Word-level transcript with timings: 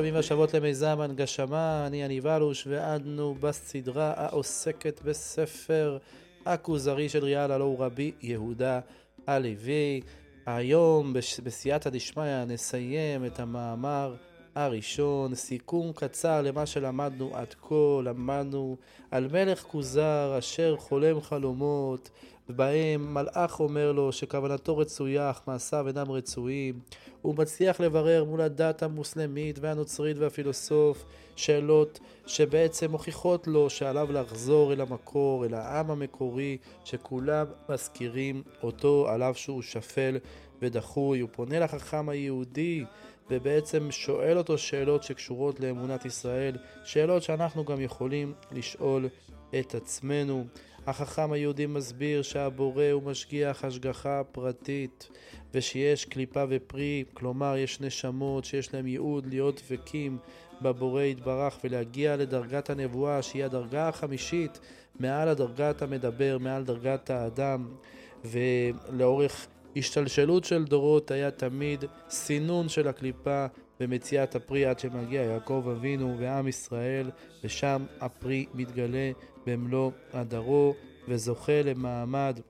השבים 0.00 0.14
והשבות 0.14 0.54
למיזם 0.54 1.00
הנגשמה, 1.00 1.86
אני 1.86 2.02
יניב 2.02 2.26
אלוש, 2.26 2.66
ואנו 2.70 3.34
בסדרה 3.40 4.12
העוסקת 4.16 5.00
בספר 5.04 5.98
הכוזרי 6.46 7.08
של 7.08 7.24
ריאל, 7.24 7.50
הלא 7.50 7.64
הוא 7.64 7.84
רבי 7.84 8.12
יהודה 8.22 8.80
הלוי. 9.26 10.00
היום 10.46 11.12
בסייעתא 11.44 11.90
דשמיא 11.90 12.44
נסיים 12.46 13.26
את 13.26 13.40
המאמר 13.40 14.14
הראשון, 14.54 15.34
סיכום 15.34 15.92
קצר 15.92 16.42
למה 16.42 16.66
שלמדנו 16.66 17.30
עד 17.34 17.54
כה, 17.62 18.00
למדנו 18.04 18.76
על 19.10 19.28
מלך 19.32 19.62
כוזר 19.62 20.36
אשר 20.38 20.76
חולם 20.78 21.20
חלומות, 21.20 22.10
ובהם 22.48 23.14
מלאך 23.14 23.60
אומר 23.60 23.92
לו 23.92 24.12
שכוונתו 24.12 24.78
רצויה 24.78 25.30
אך 25.30 25.40
מעשיו 25.46 25.88
אינם 25.88 26.10
רצויים. 26.10 26.80
הוא 27.22 27.34
מצליח 27.34 27.80
לברר 27.80 28.24
מול 28.24 28.40
הדת 28.40 28.82
המוסלמית 28.82 29.58
והנוצרית 29.58 30.18
והפילוסוף 30.18 31.04
שאלות 31.36 32.00
שבעצם 32.26 32.90
מוכיחות 32.90 33.46
לו 33.46 33.70
שעליו 33.70 34.12
לחזור 34.12 34.72
אל 34.72 34.80
המקור, 34.80 35.44
אל 35.46 35.54
העם 35.54 35.90
המקורי, 35.90 36.58
שכולם 36.84 37.46
מזכירים 37.68 38.42
אותו 38.62 39.08
עליו 39.08 39.34
שהוא 39.34 39.62
שפל 39.62 40.18
ודחוי. 40.62 41.20
הוא 41.20 41.28
פונה 41.32 41.58
לחכם 41.58 42.08
היהודי 42.08 42.84
ובעצם 43.30 43.90
שואל 43.90 44.38
אותו 44.38 44.58
שאלות 44.58 45.02
שקשורות 45.02 45.60
לאמונת 45.60 46.04
ישראל, 46.04 46.56
שאלות 46.84 47.22
שאנחנו 47.22 47.64
גם 47.64 47.80
יכולים 47.80 48.32
לשאול 48.52 49.08
את 49.60 49.74
עצמנו. 49.74 50.44
החכם 50.86 51.32
היהודי 51.32 51.66
מסביר 51.66 52.22
שהבורא 52.22 52.90
הוא 52.92 53.02
משגיח 53.02 53.64
השגחה 53.64 54.22
פרטית 54.32 55.08
ושיש 55.54 56.04
קליפה 56.04 56.44
ופרי, 56.48 57.04
כלומר 57.14 57.56
יש 57.56 57.80
נשמות 57.80 58.44
שיש 58.44 58.74
להם 58.74 58.86
ייעוד 58.86 59.26
להיות 59.26 59.62
דבקים 59.66 60.18
בבורא 60.62 61.02
יתברך 61.02 61.58
ולהגיע 61.64 62.16
לדרגת 62.16 62.70
הנבואה 62.70 63.22
שהיא 63.22 63.44
הדרגה 63.44 63.88
החמישית 63.88 64.60
מעל 65.00 65.28
הדרגת 65.28 65.82
המדבר, 65.82 66.36
מעל 66.40 66.64
דרגת 66.64 67.10
האדם. 67.10 67.68
ולאורך 68.24 69.46
השתלשלות 69.76 70.44
של 70.44 70.64
דורות 70.64 71.10
היה 71.10 71.30
תמיד 71.30 71.84
סינון 72.10 72.68
של 72.68 72.88
הקליפה 72.88 73.46
במציאת 73.80 74.34
הפרי 74.34 74.64
עד 74.64 74.78
שמגיע 74.78 75.22
יעקב 75.22 75.64
אבינו 75.76 76.16
ועם 76.18 76.48
ישראל 76.48 77.10
ושם 77.44 77.84
הפרי 78.00 78.46
מתגלה 78.54 79.10
במלוא 79.46 79.90
הדרו 80.12 80.74
וזוכה 81.08 81.62
למעמד 81.62 82.40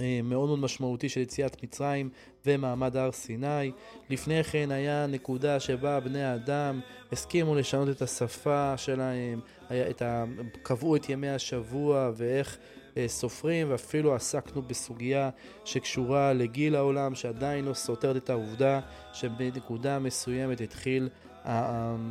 אה, 0.00 0.20
מאוד 0.24 0.48
מאוד 0.48 0.58
משמעותי 0.58 1.08
של 1.08 1.20
יציאת 1.20 1.62
מצרים 1.62 2.10
ומעמד 2.46 2.96
הר 2.96 3.12
סיני. 3.12 3.72
לפני 4.10 4.44
כן 4.44 4.70
היה 4.70 5.06
נקודה 5.06 5.60
שבה 5.60 6.00
בני 6.00 6.22
האדם 6.22 6.80
הסכימו 7.12 7.54
לשנות 7.54 7.88
את 7.88 8.02
השפה 8.02 8.76
שלהם, 8.76 9.40
את 9.70 10.02
ה... 10.02 10.24
קבעו 10.62 10.96
את 10.96 11.08
ימי 11.08 11.28
השבוע 11.28 12.10
ואיך 12.16 12.58
אה, 12.96 13.08
סופרים, 13.08 13.70
ואפילו 13.70 14.14
עסקנו 14.14 14.62
בסוגיה 14.62 15.30
שקשורה 15.64 16.32
לגיל 16.32 16.76
העולם, 16.76 17.14
שעדיין 17.14 17.64
לא 17.64 17.74
סותרת 17.74 18.16
את 18.16 18.30
העובדה 18.30 18.80
שבנקודה 19.12 19.98
מסוימת 19.98 20.60
התחיל 20.60 21.08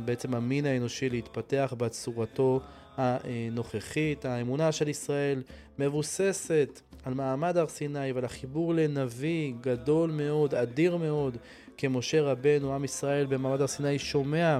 בעצם 0.04 0.34
המין 0.34 0.66
האנושי 0.66 1.10
להתפתח 1.10 1.74
בצורתו 1.78 2.60
הנוכחית. 2.98 4.24
האמונה 4.24 4.72
של 4.72 4.88
ישראל 4.88 5.42
מבוססת 5.78 6.80
על 7.04 7.14
מעמד 7.14 7.56
הר 7.56 7.68
סיני 7.68 8.12
ועל 8.12 8.24
החיבור 8.24 8.74
לנביא 8.74 9.52
גדול 9.60 10.10
מאוד, 10.10 10.54
אדיר 10.54 10.96
מאוד, 10.96 11.36
כמשה 11.76 12.22
רבנו, 12.22 12.74
עם 12.74 12.84
ישראל 12.84 13.26
במעמד 13.26 13.60
הר 13.60 13.66
סיני 13.66 13.98
שומע 13.98 14.58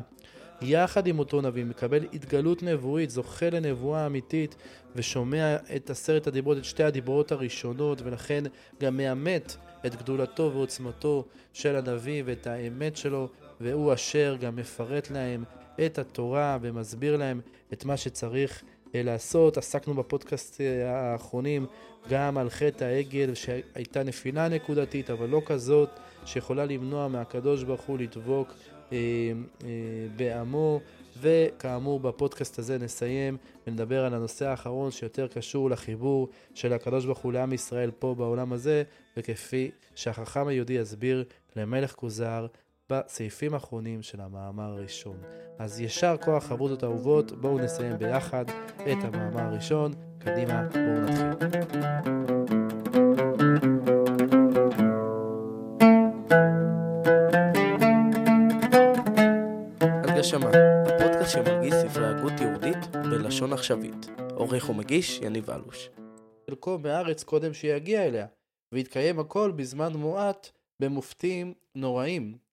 יחד 0.62 1.06
עם 1.06 1.18
אותו 1.18 1.40
נביא, 1.40 1.64
מקבל 1.64 2.04
התגלות 2.12 2.62
נבואית, 2.62 3.10
זוכה 3.10 3.50
לנבואה 3.50 4.06
אמיתית 4.06 4.56
ושומע 4.96 5.56
את 5.76 5.90
עשרת 5.90 6.26
הדיברות, 6.26 6.58
את 6.58 6.64
שתי 6.64 6.82
הדיברות 6.82 7.32
הראשונות 7.32 8.02
ולכן 8.02 8.44
גם 8.80 8.96
מאמת 8.96 9.56
את 9.86 9.94
גדולתו 9.96 10.50
ועוצמתו 10.54 11.24
של 11.52 11.76
הנביא 11.76 12.22
ואת 12.26 12.46
האמת 12.46 12.96
שלו 12.96 13.28
והוא 13.60 13.94
אשר 13.94 14.36
גם 14.40 14.56
מפרט 14.56 15.10
להם 15.10 15.44
את 15.86 15.98
התורה 15.98 16.58
ומסביר 16.60 17.16
להם 17.16 17.40
את 17.72 17.84
מה 17.84 17.96
שצריך 17.96 18.62
אה, 18.94 19.02
לעשות. 19.02 19.56
עסקנו 19.56 19.94
בפודקאסט 19.94 20.60
אה, 20.60 20.90
האחרונים 20.90 21.66
גם 22.08 22.38
על 22.38 22.50
חטא 22.50 22.84
העגל 22.84 23.34
שהייתה 23.34 24.02
נפילה 24.02 24.48
נקודתית 24.48 25.10
אבל 25.10 25.28
לא 25.28 25.42
כזאת 25.46 25.88
שיכולה 26.24 26.64
למנוע 26.64 27.08
מהקדוש 27.08 27.62
ברוך 27.62 27.82
הוא 27.82 27.98
לדבוק 27.98 28.54
אה, 28.92 28.98
אה, 29.64 29.68
בעמו 30.16 30.80
וכאמור 31.20 32.00
בפודקאסט 32.00 32.58
הזה 32.58 32.78
נסיים 32.78 33.36
ונדבר 33.66 34.04
על 34.04 34.14
הנושא 34.14 34.46
האחרון 34.46 34.90
שיותר 34.90 35.28
קשור 35.28 35.70
לחיבור 35.70 36.28
של 36.54 36.72
הקדוש 36.72 37.04
ברוך 37.04 37.18
הוא 37.18 37.32
לעם 37.32 37.52
ישראל 37.52 37.90
פה 37.98 38.14
בעולם 38.18 38.52
הזה 38.52 38.82
וכפי 39.16 39.70
שהחכם 39.94 40.46
היהודי 40.46 40.72
יסביר 40.72 41.24
למלך 41.56 41.94
כוזר 41.94 42.46
בסעיפים 42.90 43.54
האחרונים 43.54 44.02
של 44.02 44.20
המאמר 44.20 44.62
הראשון. 44.62 45.16
אז 45.58 45.80
ישר 45.80 46.16
כוח 46.24 46.44
חברותות 46.44 46.84
אהובות, 46.84 47.32
בואו 47.32 47.58
נסיים 47.58 47.98
ביחד 47.98 48.44
את 48.76 49.04
המאמר 49.04 49.40
הראשון. 49.40 49.92
קדימה, 50.18 50.62
בואו 50.72 51.00
נתחיל. 51.00 51.26
הגשמה, 59.82 60.50
הפודקאסט 60.86 61.32
שמרגיש 61.32 61.74
ספרי 61.74 62.06
הגות 62.06 62.40
יהודית 62.40 62.86
בלשון 62.92 63.52
עכשווית. 63.52 64.06
עורך 64.34 64.70
ומגיש 64.70 65.20
יניב 65.20 65.50
אלוש. 65.50 65.90
חלקו 66.50 66.78
מארץ 66.78 67.24
קודם 67.24 67.54
שיגיע 67.54 68.06
אליה, 68.06 68.26
ויתקיים 68.74 69.18
הכל 69.18 69.52
בזמן 69.56 69.92
מועט 69.92 70.50
במופתים 70.80 71.54
נוראים. 71.74 72.47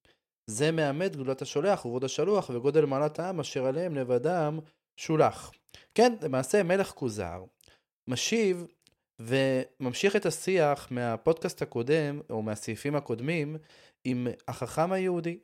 זה 0.47 0.71
מאמת 0.71 1.15
גדולת 1.15 1.41
השולח 1.41 1.85
ובוד 1.85 2.03
השלוח 2.03 2.49
וגודל 2.49 2.85
מעלת 2.85 3.19
העם 3.19 3.39
אשר 3.39 3.65
עליהם 3.65 3.95
לבדם 3.95 4.59
שולח. 4.97 5.51
כן, 5.95 6.13
למעשה 6.21 6.63
מלך 6.63 6.89
כוזר 6.89 7.43
משיב 8.07 8.65
וממשיך 9.19 10.15
את 10.15 10.25
השיח 10.25 10.87
מהפודקאסט 10.91 11.61
הקודם, 11.61 12.21
או 12.29 12.41
מהסעיפים 12.41 12.95
הקודמים, 12.95 13.57
עם 14.03 14.27
החכם 14.47 14.91
היהודי, 14.91 15.39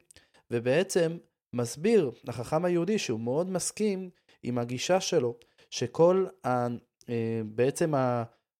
ובעצם 0.51 1.17
מסביר 1.53 2.11
לחכם 2.23 2.65
היהודי 2.65 2.99
שהוא 2.99 3.19
מאוד 3.19 3.49
מסכים 3.49 4.09
עם 4.43 4.57
הגישה 4.57 5.01
שלו, 5.01 5.37
שכל 5.69 6.25
ה... 6.45 6.67
אה, 7.09 7.41
בעצם 7.45 7.93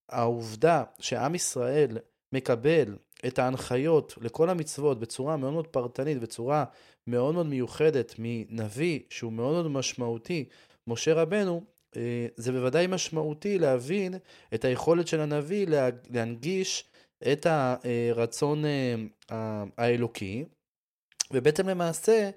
העובדה 0.10 0.84
שעם 1.00 1.36
ישראל 1.36 1.98
מקבל 2.34 2.98
את 3.28 3.40
ההנחיות 3.40 4.14
לכל 4.22 4.50
המצוות 4.50 5.00
בצורה 5.00 5.38
מאוד 5.38 5.54
מאוד 5.54 5.68
פרטנית, 5.68 6.20
בצורה 6.20 6.66
מאוד 7.08 7.34
מאוד 7.34 7.46
מיוחדת 7.46 8.16
מנביא 8.18 9.00
שהוא 9.10 9.34
מאוד 9.34 9.54
מאוד 9.54 9.72
משמעותי, 9.72 10.46
משה 10.88 11.14
רבנו, 11.14 11.62
אה, 11.98 12.28
זה 12.36 12.52
בוודאי 12.52 12.88
משמעותי 12.88 13.60
להבין 13.60 14.14
את 14.54 14.66
היכולת 14.66 15.08
של 15.08 15.20
הנביא 15.20 15.68
להנגיש 16.10 16.84
את 17.32 17.48
הרצון 17.50 18.64
אה, 18.66 19.64
האלוקי, 19.78 20.46
ובעצם 21.32 21.70
למעשה 21.70 22.30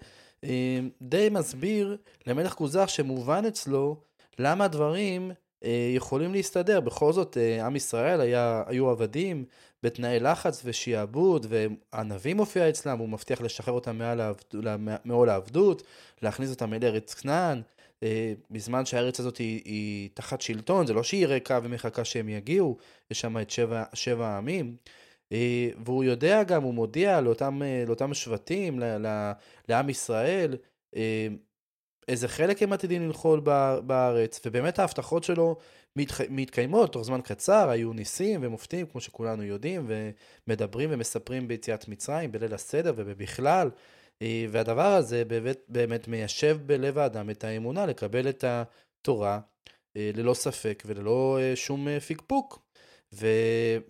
אה, 0.44 0.80
די 1.02 1.28
מסביר 1.30 1.96
למלך 2.26 2.52
כוזר 2.52 2.86
שמובן 2.86 3.44
אצלו 3.44 3.96
למה 4.38 4.64
הדברים 4.64 5.30
יכולים 5.94 6.32
להסתדר. 6.32 6.80
בכל 6.80 7.12
זאת, 7.12 7.36
עם 7.60 7.76
ישראל 7.76 8.20
היה, 8.20 8.62
היו 8.66 8.90
עבדים 8.90 9.44
בתנאי 9.84 10.20
לחץ 10.20 10.62
ושיעבוד, 10.64 11.46
והנביא 11.48 12.34
מופיע 12.34 12.68
אצלם, 12.68 12.98
הוא 12.98 13.08
מבטיח 13.08 13.40
לשחרר 13.40 13.74
אותם 13.74 14.00
מעול 15.04 15.28
העבדות, 15.28 15.82
להכניס 16.22 16.50
אותם 16.50 16.74
אל 16.74 16.84
ארץ 16.84 17.14
כנען. 17.14 17.62
אה, 18.02 18.32
בזמן 18.50 18.84
שהארץ 18.86 19.20
הזאת 19.20 19.36
היא, 19.36 19.62
היא 19.64 20.08
תחת 20.14 20.40
שלטון, 20.40 20.86
זה 20.86 20.92
לא 20.92 21.02
שהיא 21.02 21.26
ריקה 21.26 21.60
ומחכה 21.62 22.04
שהם 22.04 22.28
יגיעו, 22.28 22.76
יש 23.10 23.20
שם 23.20 23.38
את 23.38 23.50
שבע, 23.50 23.84
שבע 23.92 24.26
העמים. 24.26 24.76
אה, 25.32 25.68
והוא 25.84 26.04
יודע 26.04 26.42
גם, 26.42 26.62
הוא 26.62 26.74
מודיע 26.74 27.20
לאותם, 27.20 27.62
אה, 27.62 27.84
לאותם 27.86 28.14
שבטים, 28.14 28.80
לעם 29.68 29.88
ישראל, 29.88 30.56
איזה 32.08 32.28
חלק 32.28 32.62
הם 32.62 32.72
עתידים 32.72 33.02
לנחול 33.02 33.40
בארץ, 33.86 34.40
ובאמת 34.46 34.78
ההבטחות 34.78 35.24
שלו 35.24 35.56
מתח... 35.96 36.20
מתקיימות 36.30 36.92
תוך 36.92 37.02
זמן 37.02 37.20
קצר, 37.20 37.68
היו 37.68 37.92
ניסים 37.92 38.40
ומופתים, 38.42 38.86
כמו 38.86 39.00
שכולנו 39.00 39.42
יודעים, 39.42 39.90
ומדברים 40.46 40.88
ומספרים 40.92 41.48
ביציאת 41.48 41.88
מצרים, 41.88 42.32
בליל 42.32 42.54
הסדר 42.54 42.92
ובכלל. 42.96 43.70
אה, 44.22 44.46
והדבר 44.50 44.94
הזה 44.94 45.24
באמת, 45.24 45.60
באמת 45.68 46.08
מיישב 46.08 46.58
בלב 46.66 46.98
האדם 46.98 47.30
את 47.30 47.44
האמונה 47.44 47.86
לקבל 47.86 48.28
את 48.28 48.44
התורה 48.44 49.40
אה, 49.96 50.10
ללא 50.14 50.34
ספק 50.34 50.82
וללא 50.86 51.38
אה, 51.40 51.56
שום 51.56 52.00
פקפוק. 52.08 52.64
ו, 53.14 53.26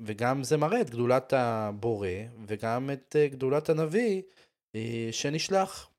וגם 0.00 0.42
זה 0.42 0.56
מראה 0.56 0.80
את 0.80 0.90
גדולת 0.90 1.32
הבורא 1.32 2.08
וגם 2.46 2.90
את 2.92 3.16
גדולת 3.30 3.68
הנביא 3.68 4.22
שנשלח. 5.10 5.90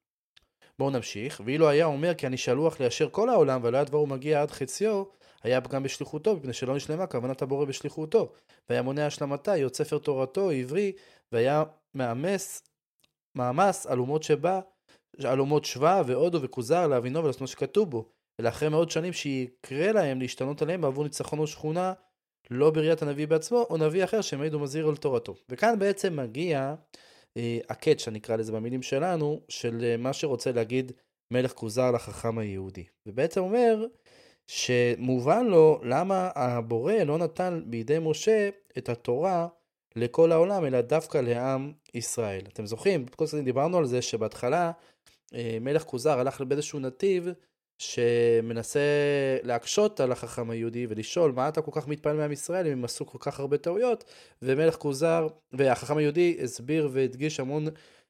בואו 0.79 0.89
נמשיך, 0.89 1.41
ואילו 1.45 1.69
היה 1.69 1.85
אומר 1.85 2.13
כי 2.13 2.27
אני 2.27 2.37
שלוח 2.37 2.79
ליישר 2.79 3.09
כל 3.11 3.29
העולם 3.29 3.59
ולא 3.63 3.77
היה 3.77 3.83
דברו 3.83 4.07
מגיע 4.07 4.41
עד 4.41 4.51
חציו, 4.51 5.03
היה 5.45 5.61
פגם 5.61 5.83
בשליחותו, 5.83 6.35
מפני 6.35 6.53
שלא 6.53 6.75
נשלמה 6.75 7.07
כוונת 7.07 7.41
הבורא 7.41 7.65
בשליחותו. 7.65 8.31
והיה 8.69 8.81
מונע 8.81 9.05
השלמתה, 9.05 9.57
יוצא 9.57 9.83
ספר 9.83 9.97
תורתו 9.97 10.49
עברי, 10.49 10.91
והיה 11.31 11.63
מאמס, 11.95 12.63
מאמס 13.35 13.85
על 13.85 13.99
אומות 13.99 14.23
שבה, 14.23 14.59
על 15.23 15.39
אומות 15.39 15.65
שבא 15.65 16.03
והודו 16.05 16.41
וכוזר 16.41 16.87
להבינו 16.87 17.23
ולעשות 17.23 17.47
שכתוב 17.47 17.89
בו. 17.89 18.09
אלא 18.39 18.49
אחרי 18.49 18.69
מאות 18.69 18.91
שנים 18.91 19.13
שיקרה 19.13 19.91
להם 19.91 20.19
להשתנות 20.19 20.61
עליהם 20.61 20.81
בעבור 20.81 21.03
ניצחון 21.03 21.39
או 21.39 21.47
שכונה, 21.47 21.93
לא 22.51 22.69
בראיית 22.69 23.01
הנביא 23.01 23.27
בעצמו, 23.27 23.65
או 23.69 23.77
נביא 23.77 24.03
אחר 24.03 24.21
שמעיד 24.21 24.53
ומזהיר 24.53 24.87
על 24.87 24.95
תורתו. 24.95 25.35
וכאן 25.49 25.79
בעצם 25.79 26.15
מגיע 26.15 26.75
אה, 27.37 27.57
הקאץ', 27.69 28.07
אני 28.07 28.19
אקרא 28.19 28.35
לזה 28.35 28.51
במילים 28.51 28.81
שלנו, 28.81 29.41
של 29.49 29.83
אה, 29.83 29.97
מה 29.97 30.13
שרוצה 30.13 30.51
להגיד 30.51 30.91
מלך 31.31 31.53
כוזר 31.53 31.91
לחכם 31.91 32.37
היהודי. 32.37 32.83
ובעצם 33.07 33.41
אומר 33.41 33.85
שמובן 34.47 35.45
לו 35.45 35.79
למה 35.83 36.29
הבורא 36.35 36.93
לא 36.93 37.17
נתן 37.17 37.61
בידי 37.65 37.97
משה 38.01 38.49
את 38.77 38.89
התורה 38.89 39.47
לכל 39.95 40.31
העולם, 40.31 40.65
אלא 40.65 40.81
דווקא 40.81 41.17
לעם 41.17 41.71
ישראל. 41.93 42.41
אתם 42.53 42.65
זוכרים, 42.65 43.05
בכל 43.05 43.25
זאת 43.25 43.43
דיברנו 43.43 43.77
על 43.77 43.85
זה 43.85 44.01
שבהתחלה 44.01 44.71
אה, 45.33 45.57
מלך 45.61 45.83
כוזר 45.83 46.19
הלך 46.19 46.41
באיזשהו 46.41 46.79
נתיב 46.79 47.27
שמנסה 47.77 48.79
להקשות 49.43 49.99
על 49.99 50.11
החכם 50.11 50.49
היהודי 50.49 50.87
ולשאול 50.89 51.31
מה 51.31 51.47
אתה 51.47 51.61
כל 51.61 51.71
כך 51.73 51.87
מתפעל 51.87 52.17
מעם 52.17 52.31
ישראל? 52.31 52.67
אם 52.67 52.71
הם 52.71 52.85
עשו 52.85 53.05
כל 53.05 53.17
כך 53.21 53.39
הרבה 53.39 53.57
טעויות? 53.57 54.03
ומלך 54.41 54.75
כוזר 54.75 55.27
והחכם 55.53 55.97
היהודי 55.97 56.37
הסביר 56.43 56.89
והדגיש 56.91 57.39
המון 57.39 57.67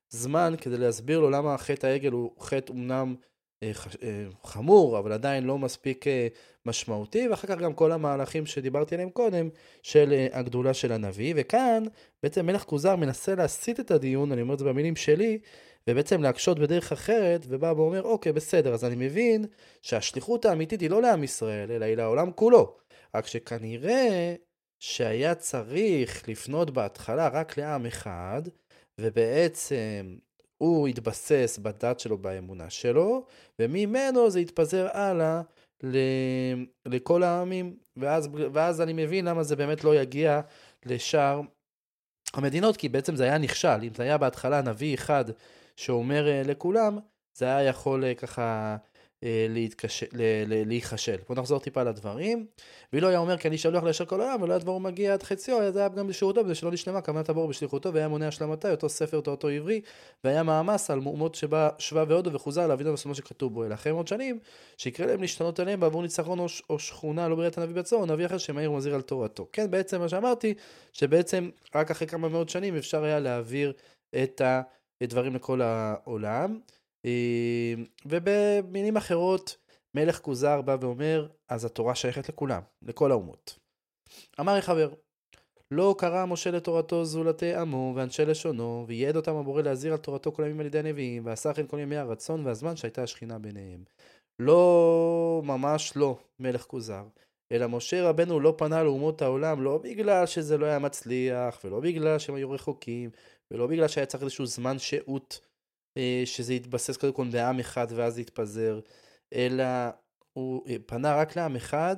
זמן 0.09 0.53
כדי 0.61 0.77
להסביר 0.77 1.19
לו 1.19 1.29
למה 1.29 1.57
חטא 1.57 1.87
העגל 1.87 2.11
הוא 2.11 2.31
חטא 2.39 2.73
אמנם 2.73 3.15
חמור 4.43 4.99
אבל 4.99 5.11
עדיין 5.11 5.43
לא 5.43 5.57
מספיק 5.57 6.07
אה, 6.07 6.27
משמעותי 6.65 7.27
ואחר 7.27 7.47
כך 7.47 7.57
גם 7.57 7.73
כל 7.73 7.91
המהלכים 7.91 8.45
שדיברתי 8.45 8.95
עליהם 8.95 9.09
קודם 9.09 9.49
של 9.83 10.27
הגדולה 10.31 10.73
של 10.73 10.91
הנביא 10.91 11.33
וכאן 11.37 11.83
בעצם 12.23 12.45
מלך 12.45 12.63
כוזר 12.63 12.95
מנסה 12.95 13.35
להסיט 13.35 13.79
את 13.79 13.91
הדיון 13.91 14.31
אני 14.31 14.41
אומר 14.41 14.53
את 14.53 14.59
זה 14.59 14.65
במילים 14.65 14.95
שלי 14.95 15.39
ובעצם 15.89 16.21
להקשות 16.21 16.59
בדרך 16.59 16.91
אחרת, 16.91 17.45
ובא 17.49 17.73
ואומר, 17.77 18.01
אוקיי, 18.01 18.31
בסדר, 18.31 18.73
אז 18.73 18.85
אני 18.85 18.95
מבין 18.95 19.45
שהשליחות 19.81 20.45
האמיתית 20.45 20.81
היא 20.81 20.89
לא 20.89 21.01
לעם 21.01 21.23
ישראל, 21.23 21.71
אלא 21.71 21.85
היא 21.85 21.97
לעולם 21.97 22.31
כולו. 22.31 22.77
רק 23.15 23.27
שכנראה 23.27 24.35
שהיה 24.79 25.35
צריך 25.35 26.29
לפנות 26.29 26.71
בהתחלה 26.71 27.27
רק 27.27 27.57
לעם 27.57 27.85
אחד, 27.85 28.41
ובעצם 29.01 30.15
הוא 30.57 30.87
התבסס 30.87 31.59
בדת 31.61 31.99
שלו, 31.99 32.17
באמונה 32.17 32.69
שלו, 32.69 33.25
וממנו 33.59 34.29
זה 34.29 34.39
התפזר 34.39 34.87
הלאה 34.93 35.41
ל... 35.83 35.97
לכל 36.85 37.23
העמים, 37.23 37.77
ואז, 37.97 38.29
ואז 38.53 38.81
אני 38.81 38.93
מבין 38.93 39.25
למה 39.25 39.43
זה 39.43 39.55
באמת 39.55 39.83
לא 39.83 39.95
יגיע 39.95 40.41
לשאר 40.85 41.41
המדינות, 42.33 42.77
כי 42.77 42.89
בעצם 42.89 43.15
זה 43.15 43.23
היה 43.23 43.37
נכשל. 43.37 43.83
אם 43.83 43.93
זה 43.93 44.03
היה 44.03 44.17
בהתחלה 44.17 44.61
נביא 44.61 44.93
אחד 44.93 45.25
שאומר 45.75 46.25
uh, 46.27 46.47
לכולם, 46.47 46.99
זה 47.37 47.45
היה 47.45 47.69
יכול 47.69 48.03
uh, 49.25 50.17
להיכשל. 50.65 51.15
בואו 51.27 51.39
נחזור 51.39 51.59
טיפה 51.59 51.83
לדברים. 51.83 52.45
ואילו 52.93 53.07
היה 53.07 53.19
אומר 53.19 53.37
כי 53.37 53.47
אני 53.47 53.57
שלוח 53.57 53.83
לישר 53.83 54.05
כל 54.05 54.21
העולם 54.21 54.41
ולא 54.41 54.53
היה 54.53 54.59
דברו 54.59 54.79
מגיע 54.79 55.13
עד 55.13 55.23
חציו, 55.23 55.61
היה 55.61 55.87
גם 55.87 56.07
בשירותו 56.07 56.43
בזה 56.43 56.55
שלא 56.55 56.71
נשלמה 56.71 57.01
כוונת 57.01 57.29
הבור 57.29 57.47
בשליחותו 57.47 57.93
והיה 57.93 58.07
מונע 58.07 58.27
השלמתה, 58.27 58.71
אותו 58.71 58.89
ספר 58.89 59.21
תורתו 59.21 59.47
עברי, 59.47 59.81
והיה 60.23 60.43
מאמס 60.43 60.91
על 60.91 60.99
מהומות 60.99 61.35
שבה 61.35 61.69
שבה 61.77 62.03
והודו 62.07 62.33
וחוזר 62.33 62.67
להבין 62.67 62.87
על 62.87 62.95
שכתוב 63.13 63.53
בו. 63.53 63.65
אלא 63.65 63.73
אחרי 63.73 63.91
מאות 63.91 64.07
שנים, 64.07 64.39
שיקרה 64.77 65.07
להם 65.07 65.21
להשתנות 65.21 65.59
עליהם 65.59 65.79
בעבור 65.79 66.01
ניצחון 66.01 66.39
או, 66.39 66.45
או 66.69 66.79
שכונה 66.79 67.27
לא 67.27 67.35
בראיית 67.35 67.57
הנביא 67.57 67.75
בצור, 67.75 68.01
או 68.01 68.05
נביא 68.05 68.25
אחר 68.25 68.37
שמאיר 68.37 68.71
ומזהיר 68.71 68.95
על 68.95 69.01
תורתו. 69.01 69.47
כן, 69.53 69.71
בעצם 69.71 69.99
מה 69.99 70.09
שאמרתי, 70.09 70.53
שבעצם 70.93 71.49
רק 71.75 71.91
אחרי 71.91 72.07
כמה 72.07 72.29
מאות 72.29 72.49
שנים 72.49 72.75
אפשר 72.75 73.03
היה 73.03 73.19
להעביר 73.19 73.73
את 74.23 74.41
ה... 74.41 74.61
דברים 75.03 75.35
לכל 75.35 75.61
העולם. 75.61 76.59
אה, 77.05 77.73
ובמילים 78.05 78.97
אחרות, 78.97 79.57
מלך 79.95 80.19
כוזר 80.19 80.61
בא 80.61 80.77
ואומר, 80.81 81.27
אז 81.49 81.65
התורה 81.65 81.95
שייכת 81.95 82.29
לכולם, 82.29 82.61
לכל 82.81 83.11
האומות. 83.11 83.59
אמר 84.39 84.61
חבר, 84.61 84.93
לא 85.71 85.95
קרא 85.97 86.25
משה 86.25 86.51
לתורתו 86.51 87.05
זולתי 87.05 87.53
עמו 87.53 87.93
ואנשי 87.95 88.25
לשונו, 88.25 88.85
וייעד 88.87 89.15
אותם 89.15 89.35
הבורא 89.35 89.61
להזהיר 89.61 89.93
על 89.93 89.99
תורתו 89.99 90.31
כל 90.31 90.43
הימים 90.43 90.59
על 90.59 90.65
ידי 90.65 90.79
הנביאים, 90.79 91.25
ועשה 91.25 91.53
כן 91.53 91.67
כל 91.67 91.79
ימי 91.79 91.97
הרצון 91.97 92.45
והזמן 92.45 92.75
שהייתה 92.75 93.03
השכינה 93.03 93.39
ביניהם. 93.39 93.83
לא, 94.39 95.41
ממש 95.45 95.93
לא, 95.95 96.17
מלך 96.39 96.61
כוזר. 96.61 97.03
אלא 97.51 97.67
משה 97.67 98.09
רבנו 98.09 98.39
לא 98.39 98.53
פנה 98.57 98.83
לאומות 98.83 99.21
העולם, 99.21 99.61
לא 99.61 99.77
בגלל 99.77 100.25
שזה 100.25 100.57
לא 100.57 100.65
היה 100.65 100.79
מצליח, 100.79 101.59
ולא 101.63 101.79
בגלל 101.79 102.19
שהם 102.19 102.35
היו 102.35 102.51
רחוקים, 102.51 103.09
ולא 103.51 103.67
בגלל 103.67 103.87
שהיה 103.87 104.05
צריך 104.05 104.23
איזשהו 104.23 104.45
זמן 104.45 104.79
שהות 104.79 105.39
שזה 106.25 106.53
יתבסס 106.53 106.97
קודם 106.97 107.13
כל 107.13 107.27
בעם 107.31 107.59
אחד 107.59 107.87
ואז 107.89 108.19
יתפזר, 108.19 108.79
אלא 109.33 109.63
הוא 110.33 110.67
אה, 110.67 110.75
פנה 110.85 111.15
רק 111.15 111.35
לעם 111.35 111.55
אחד, 111.55 111.95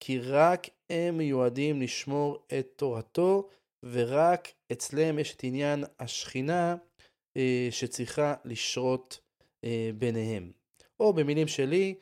כי 0.00 0.18
רק 0.18 0.66
הם 0.90 1.18
מיועדים 1.18 1.82
לשמור 1.82 2.46
את 2.58 2.68
תורתו, 2.76 3.48
ורק 3.82 4.48
אצלם 4.72 5.18
יש 5.18 5.34
את 5.34 5.44
עניין 5.44 5.84
השכינה 5.98 6.76
אה, 7.36 7.68
שצריכה 7.70 8.34
לשרות 8.44 9.20
ביניהם. 9.98 10.52
או 11.00 11.12
במילים 11.12 11.48
שלי, 11.48 11.94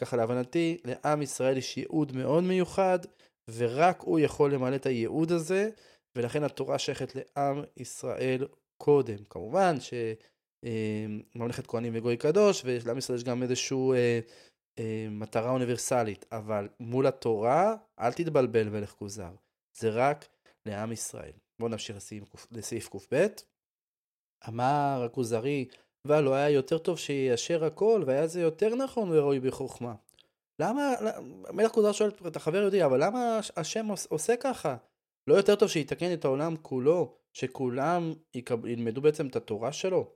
ככה 0.00 0.16
להבנתי, 0.16 0.76
לעם 0.84 1.22
ישראל 1.22 1.56
יש 1.56 1.76
ייעוד 1.76 2.16
מאוד 2.16 2.44
מיוחד, 2.44 2.98
ורק 3.50 4.00
הוא 4.00 4.18
יכול 4.18 4.54
למלא 4.54 4.76
את 4.76 4.86
הייעוד 4.86 5.32
הזה, 5.32 5.70
ולכן 6.16 6.42
התורה 6.42 6.78
שייכת 6.78 7.12
לעם 7.14 7.62
ישראל 7.76 8.46
קודם. 8.78 9.24
כמובן 9.30 9.76
שממלכת 9.80 10.35
אה, 10.64 11.62
כהנים 11.66 11.92
וגוי 11.96 12.16
קדוש, 12.16 12.62
ולעם 12.64 12.98
ישראל 12.98 13.18
יש 13.18 13.24
גם 13.24 13.42
איזושהי 13.42 13.92
אה, 13.94 14.20
אה, 14.78 15.06
מטרה 15.10 15.50
אוניברסלית, 15.50 16.26
אבל 16.32 16.68
מול 16.80 17.06
התורה, 17.06 17.76
אל 18.00 18.12
תתבלבל 18.12 18.68
ולך 18.70 18.90
כוזר. 18.90 19.30
זה 19.78 19.90
רק 19.90 20.28
לעם 20.66 20.92
ישראל. 20.92 21.32
בואו 21.58 21.70
נמשיך 21.70 21.96
לסעיף 22.50 22.88
קב. 22.88 22.98
אמר 24.48 25.02
הכוזרי, 25.04 25.68
ולא 26.04 26.34
היה 26.34 26.50
יותר 26.50 26.78
טוב 26.78 26.98
שיישר 26.98 27.64
הכל, 27.64 28.02
והיה 28.06 28.26
זה 28.26 28.40
יותר 28.40 28.74
נכון 28.74 29.10
וראוי 29.10 29.40
בחוכמה. 29.40 29.94
למה, 30.58 30.94
מלך 31.52 31.70
כוזר 31.70 31.92
שואל 31.92 32.10
את 32.26 32.36
החבר 32.36 32.58
יהודי, 32.58 32.84
אבל 32.84 33.04
למה 33.04 33.40
השם 33.56 33.86
עושה 34.08 34.36
ככה? 34.36 34.76
לא 35.26 35.34
יותר 35.34 35.54
טוב 35.54 35.68
שיתקן 35.68 36.12
את 36.12 36.24
העולם 36.24 36.56
כולו, 36.62 37.14
שכולם 37.32 38.14
ילמדו 38.64 39.00
בעצם 39.00 39.26
את 39.26 39.36
התורה 39.36 39.72
שלו? 39.72 40.12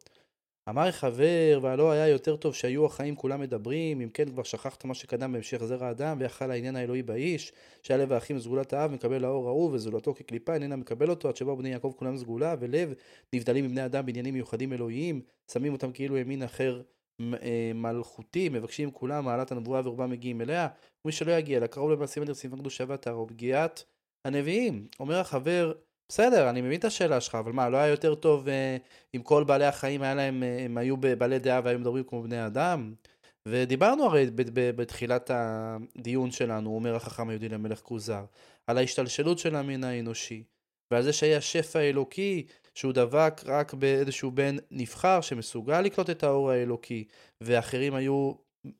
אמר 0.70 0.90
חבר, 0.90 1.58
והלא 1.62 1.90
היה 1.90 2.08
יותר 2.08 2.36
טוב 2.36 2.54
שהיו 2.54 2.86
החיים 2.86 3.16
כולם 3.16 3.40
מדברים, 3.40 4.00
אם 4.00 4.08
כן 4.08 4.30
כבר 4.30 4.42
שכחת 4.42 4.84
מה 4.84 4.94
שקדם 4.94 5.32
בהמשך 5.32 5.64
זרע 5.64 5.86
האדם, 5.86 6.16
ויחל 6.20 6.50
העניין 6.50 6.76
האלוהי 6.76 7.02
באיש, 7.02 7.52
שהיה 7.82 7.98
לב 7.98 8.12
האחים 8.12 8.38
סגולת 8.38 8.72
האב 8.72 8.92
מקבל 8.92 9.24
האור 9.24 9.48
ההוא, 9.48 9.70
וזולתו 9.72 10.14
כקליפה 10.14 10.54
איננה 10.54 10.76
מקבל 10.76 11.10
אותו, 11.10 11.28
עד 11.28 11.36
שבאו 11.36 11.56
בני 11.56 11.68
יעקב 11.68 11.92
כולם 11.96 12.16
סגולה, 12.16 12.54
ולב 12.60 12.94
נבדלים 13.32 13.64
מבני 13.64 13.84
אדם 13.84 14.06
בעניינים 14.06 14.34
מיוחדים 14.34 14.72
אלוהיים, 14.72 15.20
שמים 15.52 15.72
אותם 15.72 15.92
כאילו 15.92 16.16
ימין 16.16 16.42
אחר 16.42 16.82
אה, 17.20 17.72
מלכותי, 17.74 18.48
מבקשים 18.48 18.90
כולם 18.90 19.24
מעלת 19.24 19.52
הנבואה 19.52 19.80
ורובם 19.84 20.10
מגיעים 20.10 20.40
אליה, 20.40 20.68
ומי 21.04 21.12
שלא 21.12 21.32
יגיע, 21.32 21.60
לקרוב 21.60 21.90
למעשים 21.90 22.22
הנרצים 22.22 22.52
וקדושה 22.52 22.84
ועטר, 22.88 23.12
או 23.12 23.26
פגיעת 23.26 23.84
הנביאים. 24.24 24.86
אומר 25.00 25.18
החבר, 25.18 25.72
בסדר, 26.10 26.50
אני 26.50 26.60
מבין 26.60 26.78
את 26.78 26.84
השאלה 26.84 27.20
שלך, 27.20 27.34
אבל 27.34 27.52
מה, 27.52 27.68
לא 27.68 27.76
היה 27.76 27.86
יותר 27.86 28.14
טוב 28.14 28.48
אה, 28.48 28.76
אם 29.14 29.22
כל 29.22 29.44
בעלי 29.44 29.64
החיים 29.64 30.02
היה 30.02 30.14
להם, 30.14 30.42
אה, 30.42 30.64
הם 30.64 30.78
היו 30.78 30.96
בעלי 30.96 31.38
דעה 31.38 31.60
והיו 31.64 31.78
מדברים 31.78 32.04
כמו 32.04 32.22
בני 32.22 32.46
אדם? 32.46 32.94
ודיברנו 33.46 34.04
הרי 34.04 34.26
בתחילת 34.76 35.30
הדיון 35.34 36.30
שלנו, 36.30 36.74
אומר 36.74 36.96
החכם 36.96 37.28
היהודי 37.28 37.48
למלך 37.48 37.80
כוזר, 37.80 38.24
על 38.66 38.78
ההשתלשלות 38.78 39.38
של 39.38 39.56
המין 39.56 39.84
האנושי, 39.84 40.42
ועל 40.90 41.02
זה 41.02 41.12
שהיה 41.12 41.40
שפע 41.40 41.80
אלוקי, 41.80 42.46
שהוא 42.74 42.92
דבק 42.92 43.40
רק 43.46 43.74
באיזשהו 43.74 44.30
בן 44.30 44.56
נבחר 44.70 45.20
שמסוגל 45.20 45.80
לקלוט 45.80 46.10
את 46.10 46.22
האור 46.22 46.50
האלוקי, 46.50 47.04
ואחרים 47.40 47.94
היו 47.94 48.32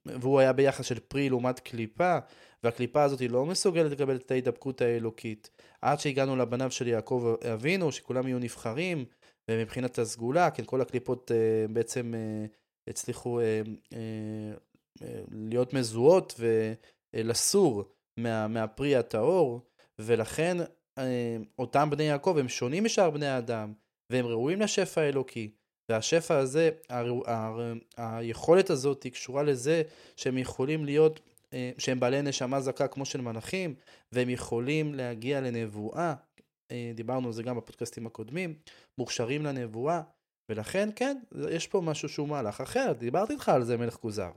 והוא 0.06 0.40
היה 0.40 0.52
ביחס 0.52 0.86
של 0.86 0.98
פרי 0.98 1.28
לעומת 1.28 1.60
קליפה, 1.60 2.18
והקליפה 2.64 3.02
הזאת 3.02 3.20
היא 3.20 3.30
לא 3.30 3.46
מסוגלת 3.46 3.92
לקבל 3.92 4.16
את 4.16 4.30
ההידבקות 4.30 4.80
האלוקית. 4.80 5.50
עד 5.82 6.00
שהגענו 6.00 6.36
לבניו 6.36 6.70
של 6.70 6.88
יעקב 6.88 7.34
אבינו, 7.52 7.92
שכולם 7.92 8.26
יהיו 8.26 8.38
נבחרים, 8.38 9.04
ומבחינת 9.50 9.98
הסגולה, 9.98 10.50
כן, 10.50 10.64
כל 10.66 10.80
הקליפות 10.80 11.30
אה, 11.32 11.68
בעצם 11.68 12.14
אה, 12.14 12.46
הצליחו 12.88 13.40
אה, 13.40 13.62
אה, 13.92 13.98
אה, 15.02 15.20
להיות 15.30 15.72
מזוהות 15.72 16.40
ולסור 17.14 17.84
מה, 18.16 18.48
מהפרי 18.48 18.96
הטהור, 18.96 19.60
ולכן 19.98 20.56
אה, 20.98 21.36
אותם 21.58 21.90
בני 21.90 22.02
יעקב 22.02 22.36
הם 22.38 22.48
שונים 22.48 22.84
משאר 22.84 23.10
בני 23.10 23.26
האדם, 23.26 23.72
והם 24.10 24.26
ראויים 24.26 24.60
לשפע 24.60 25.00
האלוקי. 25.00 25.50
והשפע 25.88 26.38
הזה, 26.38 26.70
ה, 26.88 27.00
ה, 27.26 27.52
ה, 27.96 28.18
היכולת 28.18 28.70
הזאת 28.70 29.02
היא 29.02 29.12
קשורה 29.12 29.42
לזה 29.42 29.82
שהם 30.16 30.38
יכולים 30.38 30.84
להיות, 30.84 31.20
אה, 31.20 31.29
שהם 31.78 32.00
בעלי 32.00 32.22
נשמה 32.22 32.60
זכה 32.60 32.88
כמו 32.88 33.04
של 33.04 33.20
מלאכים, 33.20 33.74
והם 34.12 34.30
יכולים 34.30 34.94
להגיע 34.94 35.40
לנבואה, 35.40 36.14
אה, 36.70 36.92
דיברנו 36.94 37.26
על 37.26 37.32
זה 37.32 37.42
גם 37.42 37.56
בפודקאסטים 37.56 38.06
הקודמים, 38.06 38.54
מוכשרים 38.98 39.44
לנבואה, 39.44 40.02
ולכן 40.48 40.88
כן, 40.96 41.18
יש 41.50 41.66
פה 41.66 41.80
משהו 41.80 42.08
שהוא 42.08 42.28
מהלך 42.28 42.60
אחר, 42.60 42.92
דיברתי 42.98 43.32
איתך 43.32 43.48
על 43.48 43.64
זה 43.64 43.76
מלך 43.76 43.94
כוזר. 43.94 44.30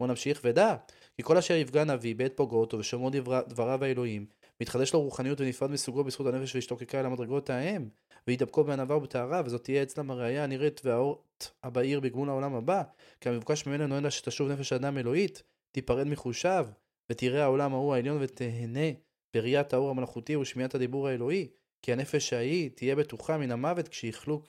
בוא 0.00 0.06
נמשיך 0.06 0.40
ודע, 0.44 0.76
כי 1.16 1.22
כל 1.22 1.36
אשר 1.36 1.54
יפגע 1.54 1.84
נביא 1.84 2.14
בעת 2.14 2.32
פוגעותו 2.36 2.78
ושמעו 2.78 3.10
דבר, 3.10 3.42
דבריו 3.48 3.84
האלוהים, 3.84 4.26
מתחדש 4.60 4.92
לו 4.92 5.02
רוחניות 5.02 5.40
ונפרד 5.40 5.70
מסוגו 5.70 6.04
בזכות 6.04 6.26
הנפש 6.26 6.54
והשתוקקה 6.54 7.00
אל 7.00 7.06
המדרגות 7.06 7.50
ההם, 7.50 7.88
וידבקו 8.26 8.64
בענווה 8.64 8.96
ובטהרה, 8.96 9.42
וזאת 9.44 9.64
תהיה 9.64 9.82
אצלם 9.82 10.10
הראייה 10.10 10.44
הנראית 10.44 10.80
והאורת 10.84 11.48
הבהיר 11.62 12.00
בגמול 12.00 12.28
העולם 12.28 12.54
הבא, 12.54 12.82
כי 13.20 13.28
המבוקש 13.28 13.66
ממנו 13.66 13.86
נועד 13.86 14.02
לה 14.02 14.10
שתשוב 14.10 14.48
נפש 14.48 14.72
אדם 14.72 14.98
אלוהית, 14.98 15.42
תיפרד 15.76 16.06
מחושיו, 16.06 16.66
ותראה 17.10 17.42
העולם 17.44 17.74
ההוא 17.74 17.94
העליון 17.94 18.18
ותהנה 18.20 18.90
בראיית 19.34 19.72
האור 19.72 19.90
המלאכותי 19.90 20.36
ושמיעת 20.36 20.74
הדיבור 20.74 21.08
האלוהי, 21.08 21.48
כי 21.82 21.92
הנפש 21.92 22.32
ההיא 22.32 22.70
תהיה 22.74 22.96
בטוחה 22.96 23.38
מן 23.38 23.50
המוות 23.50 23.88
כשיכלו 23.88 24.42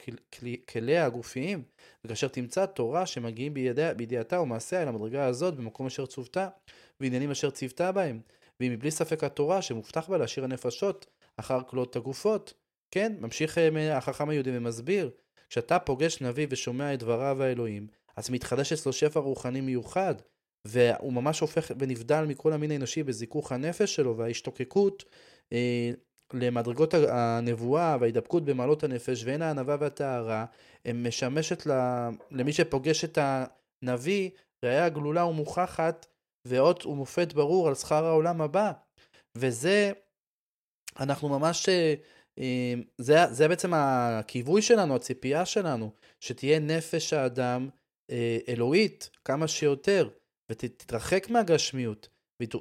כליה 0.70 1.06
הגופיים, 1.06 1.64
וכאשר 2.04 2.28
תמצא 2.28 2.66
תורה 2.66 3.06
שמגיעים 3.06 3.54
בידע, 3.54 3.94
בידיעתה 3.94 4.42
ומעשיה 4.42 4.84
אל 4.84 4.88
המדרגה 4.88 5.26
הזאת 5.26 5.56
במקום 5.56 5.86
אשר 5.86 6.06
צוותה, 6.06 6.50
ועניינים 7.00 7.32
אשר 7.32 7.50
ציוותה 7.50 7.92
בהם, 7.92 8.22
והיא 8.60 8.72
מבלי 8.72 8.92
ספק 8.92 9.24
התורה 9.24 9.62
שמובטח 9.62 10.10
בה 10.10 10.18
להשאיר 10.18 10.46
הנפשות 10.46 11.06
אחר 11.38 11.64
כלות 11.64 11.96
הגופות. 11.96 12.54
כן, 12.92 13.14
ממשיך 13.20 13.58
אה, 13.58 13.98
החכם 13.98 14.30
היהודי 14.30 14.58
ומסביר, 14.58 15.12
כשאתה 15.50 15.80
פוגש 15.80 16.22
נביא 16.22 16.48
ושומע 16.50 16.94
את 16.94 17.00
דבריו 17.00 17.44
האלוהים, 17.44 17.88
אז 18.16 18.30
מתחדש 18.30 18.74
אצלו 18.74 18.94
שפע 18.94 19.20
רוחני 19.20 19.62
מיוחד, 19.62 20.16
והוא 20.68 21.14
ממש 21.14 21.40
הופך 21.40 21.72
ונבדל 21.80 22.26
מכל 22.28 22.54
המין 22.54 22.72
האנושי 22.72 23.04
בזיכוך 23.04 23.52
הנפש 23.52 23.96
שלו 23.96 24.18
וההשתוקקות 24.18 25.06
אה, 25.54 25.92
למדרגות 26.34 26.94
הנבואה 26.94 27.98
וההידבקות 28.00 28.46
במעלות 28.46 28.84
הנפש 28.84 29.24
והן 29.26 29.42
הענווה 29.42 29.78
והטהרה, 29.80 30.46
הן 30.86 31.08
משמשת 31.08 31.68
למי 32.32 32.54
שפוגש 32.54 33.04
את 33.04 33.18
הנביא 33.22 34.30
ראיה 34.66 34.90
גלולה 34.90 35.26
ומוכחת 35.26 36.06
ואות 36.48 36.86
ומופת 36.86 37.34
ברור 37.34 37.68
על 37.68 37.76
שכר 37.76 38.06
העולם 38.06 38.42
הבא. 38.42 38.72
וזה, 39.38 39.92
אנחנו 41.00 41.30
ממש, 41.30 41.70
אה, 41.70 41.94
אה, 42.40 42.74
זה, 42.98 43.16
זה 43.32 43.48
בעצם 43.48 43.72
הכיווי 43.74 44.62
שלנו, 44.62 44.96
הציפייה 44.96 45.46
שלנו, 45.46 45.92
שתהיה 46.20 46.60
נפש 46.60 47.14
האדם 47.14 47.70
אה, 48.12 48.38
אלוהית 48.48 49.10
כמה 49.26 49.48
שיותר, 49.48 50.10
ותתרחק 50.50 51.30
מהגשמיות. 51.30 52.10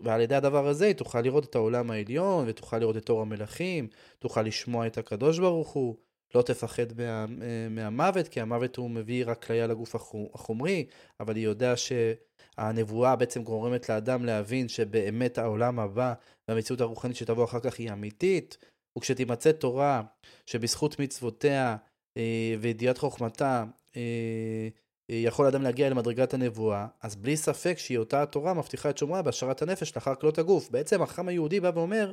ועל 0.03 0.21
ידי 0.21 0.35
הדבר 0.35 0.69
הזה 0.69 0.87
היא 0.87 0.95
תוכל 0.95 1.21
לראות 1.21 1.45
את 1.45 1.55
העולם 1.55 1.91
העליון, 1.91 2.45
ותוכל 2.49 2.79
לראות 2.79 2.97
את 2.97 3.11
אור 3.11 3.23
המלכים, 3.23 3.89
תוכל 4.19 4.43
לשמוע 4.43 4.87
את 4.87 4.99
הקדוש 4.99 5.39
ברוך 5.39 5.69
הוא, 5.69 5.97
לא 6.35 6.43
תפחד 6.43 6.87
מה, 6.97 7.27
מהמוות, 7.71 8.29
כי 8.29 8.41
המוות 8.41 8.77
הוא 8.77 8.91
מביא 8.91 9.25
רק 9.27 9.45
כליה 9.45 9.67
לגוף 9.67 9.95
החומרי, 10.35 10.87
אבל 11.21 11.37
היא 11.37 11.45
יודעת 11.45 11.79
שהנבואה 11.79 13.17
בעצם 13.17 13.43
גורמת 13.43 13.89
לאדם 13.89 14.25
להבין 14.25 14.69
שבאמת 14.69 15.39
העולם 15.39 15.79
הבא 15.79 16.15
והמציאות 16.49 16.81
הרוחנית 16.81 17.17
שתבוא 17.17 17.45
אחר 17.45 17.61
כך 17.61 17.79
היא 17.79 17.93
אמיתית, 17.93 18.57
וכשתימצא 18.99 19.53
תורה 19.53 20.03
שבזכות 20.47 20.99
מצוותיה 20.99 21.77
אה, 22.17 22.55
וידיעת 22.61 22.99
חוכמתה 22.99 23.65
אה, 23.97 24.69
יכול 25.09 25.47
אדם 25.47 25.63
להגיע 25.63 25.91
למדרגת 25.91 26.35
הנבואה, 26.35 26.87
אז 27.03 27.17
בלי 27.17 27.37
ספק 27.37 27.79
שהיא 27.79 27.99
אותה 27.99 28.23
התורה 28.23 28.55
מבטיחה 28.55 28.91
את 28.91 28.99
שומרה 28.99 29.23
בהשארת 29.23 29.63
הנפש 29.63 29.97
לאחר 29.97 30.15
כלות 30.15 30.39
הגוף. 30.39 30.71
בעצם 30.71 31.03
החכם 31.03 31.29
היהודי 31.29 31.61
בא 31.61 31.71
ואומר, 31.75 32.13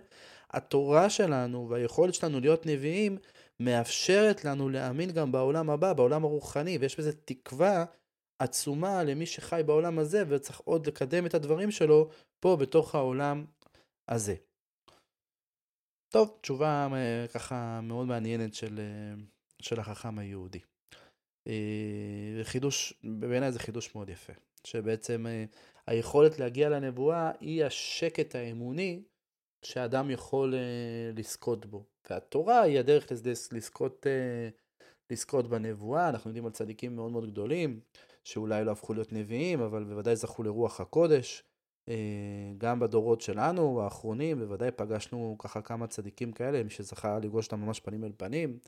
התורה 0.51 1.09
שלנו 1.09 1.69
והיכולת 1.69 2.13
שלנו 2.13 2.39
להיות 2.39 2.65
נביאים 2.65 3.17
מאפשרת 3.59 4.45
לנו 4.45 4.69
להאמין 4.69 5.11
גם 5.11 5.31
בעולם 5.31 5.69
הבא, 5.69 5.93
בעולם 5.93 6.23
הרוחני, 6.23 6.77
ויש 6.77 6.99
בזה 6.99 7.11
תקווה 7.25 7.85
עצומה 8.39 9.03
למי 9.03 9.25
שחי 9.25 9.61
בעולם 9.65 9.99
הזה 9.99 10.23
וצריך 10.27 10.59
עוד 10.59 10.87
לקדם 10.87 11.25
את 11.25 11.33
הדברים 11.33 11.71
שלו 11.71 12.09
פה 12.39 12.57
בתוך 12.59 12.95
העולם 12.95 13.45
הזה. 14.07 14.35
טוב, 16.09 16.37
תשובה 16.41 16.87
אה, 16.93 17.25
ככה 17.33 17.79
מאוד 17.83 18.07
מעניינת 18.07 18.53
של, 18.53 18.79
אה, 18.79 19.23
של 19.61 19.79
החכם 19.79 20.19
היהודי. 20.19 20.59
אה, 21.47 22.43
חידוש, 22.43 22.93
בעיניי 23.03 23.51
זה 23.51 23.59
חידוש 23.59 23.95
מאוד 23.95 24.09
יפה, 24.09 24.33
שבעצם 24.63 25.25
היכולת 25.87 26.39
להגיע 26.39 26.69
לנבואה 26.69 27.31
היא 27.39 27.65
השקט 27.65 28.35
האמוני 28.35 29.03
שאדם 29.61 30.11
יכול 30.11 30.53
לזכות 31.13 31.65
בו. 31.65 31.85
והתורה 32.09 32.61
היא 32.61 32.79
הדרך 32.79 33.11
לזכות, 33.51 34.05
לזכות 35.09 35.47
בנבואה, 35.47 36.09
אנחנו 36.09 36.29
יודעים 36.29 36.45
על 36.45 36.51
צדיקים 36.51 36.95
מאוד 36.95 37.11
מאוד 37.11 37.31
גדולים, 37.31 37.79
שאולי 38.23 38.65
לא 38.65 38.71
הפכו 38.71 38.93
להיות 38.93 39.13
נביאים, 39.13 39.61
אבל 39.61 39.83
בוודאי 39.83 40.15
זכו 40.15 40.43
לרוח 40.43 40.81
הקודש. 40.81 41.43
גם 42.57 42.79
בדורות 42.79 43.21
שלנו, 43.21 43.81
האחרונים, 43.81 44.39
בוודאי 44.39 44.71
פגשנו 44.71 45.35
ככה 45.39 45.61
כמה 45.61 45.87
צדיקים 45.87 46.31
כאלה, 46.31 46.63
מי 46.63 46.69
שזכה 46.69 47.19
לפגוש 47.19 47.45
אותם 47.45 47.59
ממש 47.59 47.79
פנים 47.79 48.03
אל 48.03 48.11
פנים. 48.17 48.59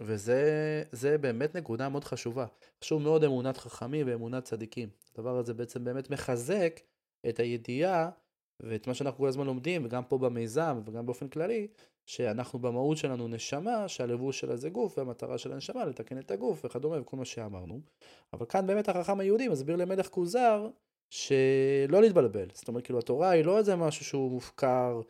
וזה 0.00 1.18
באמת 1.20 1.56
נקודה 1.56 1.88
מאוד 1.88 2.04
חשובה. 2.04 2.46
חשוב 2.84 3.02
מאוד 3.02 3.24
אמונת 3.24 3.56
חכמים 3.56 4.06
ואמונת 4.08 4.44
צדיקים. 4.44 4.88
הדבר 5.14 5.36
הזה 5.36 5.54
בעצם 5.54 5.84
באמת 5.84 6.10
מחזק 6.10 6.80
את 7.28 7.40
הידיעה 7.40 8.10
ואת 8.60 8.86
מה 8.86 8.94
שאנחנו 8.94 9.18
כל 9.18 9.28
הזמן 9.28 9.46
לומדים, 9.46 9.84
וגם 9.84 10.04
פה 10.04 10.18
במיזם 10.18 10.80
וגם 10.84 11.06
באופן 11.06 11.28
כללי, 11.28 11.68
שאנחנו 12.06 12.58
במהות 12.58 12.96
שלנו 12.96 13.28
נשמה, 13.28 13.88
שהלבוש 13.88 14.40
שלה 14.40 14.56
זה 14.56 14.70
גוף, 14.70 14.98
והמטרה 14.98 15.38
של 15.38 15.52
הנשמה 15.52 15.84
לתקן 15.84 16.18
את 16.18 16.30
הגוף 16.30 16.64
וכדומה 16.64 17.00
וכל 17.00 17.16
מה 17.16 17.24
שאמרנו. 17.24 17.80
אבל 18.32 18.46
כאן 18.46 18.66
באמת 18.66 18.88
החכם 18.88 19.20
היהודי 19.20 19.48
מסביר 19.48 19.76
למלך 19.76 20.08
כוזר 20.08 20.68
שלא 21.10 22.00
להתבלבל. 22.00 22.48
זאת 22.52 22.68
אומרת, 22.68 22.84
כאילו 22.84 22.98
התורה 22.98 23.30
היא 23.30 23.44
לא 23.44 23.58
איזה 23.58 23.76
משהו 23.76 24.04
שהוא 24.04 24.30
מופקר, 24.30 25.00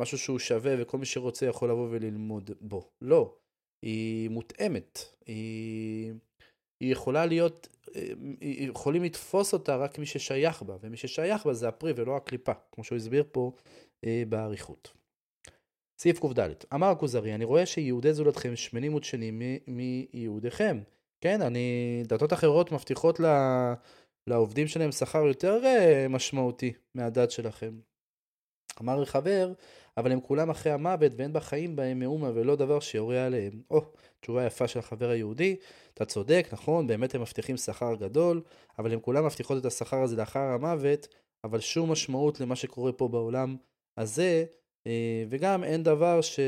משהו 0.00 0.18
שהוא 0.18 0.38
שווה 0.38 0.74
וכל 0.78 0.98
מי 0.98 1.06
שרוצה 1.06 1.46
יכול 1.46 1.70
לבוא 1.70 1.88
וללמוד 1.90 2.50
בו. 2.60 2.90
לא. 3.02 3.34
היא 3.82 4.30
מותאמת. 4.30 4.98
היא, 5.26 6.12
היא 6.80 6.92
יכולה 6.92 7.26
להיות, 7.26 7.68
יכולים 8.40 9.04
לתפוס 9.04 9.52
אותה 9.52 9.76
רק 9.76 9.98
מי 9.98 10.06
ששייך 10.06 10.62
בה, 10.62 10.76
ומי 10.80 10.96
ששייך 10.96 11.46
בה 11.46 11.54
זה 11.54 11.68
הפרי 11.68 11.92
ולא 11.96 12.16
הקליפה, 12.16 12.52
כמו 12.72 12.84
שהוא 12.84 12.96
הסביר 12.96 13.24
פה 13.32 13.52
אה, 14.04 14.22
באריכות. 14.28 14.92
סעיף 16.00 16.20
קד 16.20 16.40
אמר 16.74 16.86
הכוזרי, 16.86 17.34
אני 17.34 17.44
רואה 17.44 17.66
שיהודי 17.66 18.12
זולתכם 18.12 18.56
שמנים 18.56 18.94
ודשנים 18.94 19.42
מיהודיכם. 19.66 20.78
כן, 21.20 21.42
אני, 21.42 22.02
דתות 22.06 22.32
אחרות 22.32 22.72
מבטיחות 22.72 23.20
לה, 23.20 23.74
לעובדים 24.26 24.66
שלהם 24.66 24.92
שכר 24.92 25.26
יותר 25.26 25.64
אה, 25.64 26.06
משמעותי 26.08 26.72
מהדת 26.94 27.30
שלכם. 27.30 27.78
אמר 28.80 29.04
חבר, 29.04 29.52
אבל 29.96 30.12
הם 30.12 30.20
כולם 30.20 30.50
אחרי 30.50 30.72
המוות 30.72 31.12
ואין 31.16 31.32
בחיים 31.32 31.76
בהם 31.76 31.98
מאומה 31.98 32.30
ולא 32.34 32.56
דבר 32.56 32.80
שיורה 32.80 33.26
עליהם. 33.26 33.62
או, 33.70 33.82
תשובה 34.20 34.46
יפה 34.46 34.68
של 34.68 34.78
החבר 34.78 35.10
היהודי, 35.10 35.56
אתה 35.94 36.04
צודק, 36.04 36.48
נכון, 36.52 36.86
באמת 36.86 37.14
הם 37.14 37.20
מבטיחים 37.20 37.56
שכר 37.56 37.94
גדול, 37.94 38.42
אבל 38.78 38.92
הם 38.92 39.00
כולם 39.00 39.24
מבטיחות 39.24 39.58
את 39.58 39.64
השכר 39.64 40.02
הזה 40.02 40.16
לאחר 40.16 40.40
המוות, 40.40 41.08
אבל 41.44 41.60
שום 41.60 41.92
משמעות 41.92 42.40
למה 42.40 42.56
שקורה 42.56 42.92
פה 42.92 43.08
בעולם 43.08 43.56
הזה, 43.96 44.44
אה, 44.86 45.24
וגם 45.28 45.64
אין 45.64 45.82
דבר 45.82 46.20
ש... 46.20 46.40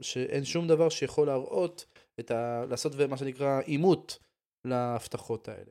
שאין 0.00 0.44
שום 0.44 0.68
דבר 0.68 0.88
שיכול 0.88 1.26
להראות 1.26 1.86
את 2.20 2.30
ה... 2.30 2.64
לעשות 2.70 2.94
מה 2.94 3.16
שנקרא 3.16 3.60
עימות 3.60 4.18
להבטחות 4.64 5.48
האלה. 5.48 5.70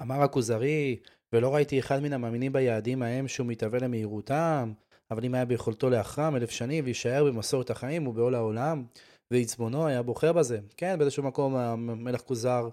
אמר 0.00 0.22
הכוזרי, 0.22 0.96
ולא 1.32 1.54
ראיתי 1.54 1.78
אחד 1.78 2.02
מן 2.02 2.12
המאמינים 2.12 2.52
ביעדים 2.52 3.02
ההם 3.02 3.28
שהוא 3.28 3.46
מתהווה 3.46 3.78
למהירותם, 3.78 4.72
אבל 5.10 5.24
אם 5.24 5.34
היה 5.34 5.44
ביכולתו 5.44 5.90
לאחרם 5.90 6.36
אלף 6.36 6.50
שנים 6.50 6.84
ויישאר 6.84 7.24
במסורת 7.24 7.70
החיים 7.70 8.06
ובעול 8.06 8.34
העולם, 8.34 8.84
ועצבונו 9.30 9.86
היה 9.86 10.02
בוחר 10.02 10.32
בזה. 10.32 10.58
כן, 10.76 10.98
באיזשהו 10.98 11.22
מקום 11.22 11.56
המלך 11.56 12.20
כוזר 12.20 12.68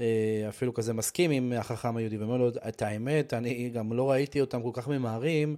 אה, 0.00 0.46
אפילו 0.48 0.74
כזה 0.74 0.92
מסכים 0.92 1.30
עם 1.30 1.52
החכם 1.52 1.96
היהודי, 1.96 2.16
ואומר 2.16 2.36
לו, 2.36 2.48
את 2.48 2.82
האמת, 2.82 3.34
אני 3.34 3.70
גם 3.70 3.92
לא 3.92 4.10
ראיתי 4.10 4.40
אותם 4.40 4.62
כל 4.62 4.70
כך 4.72 4.88
ממהרים 4.88 5.56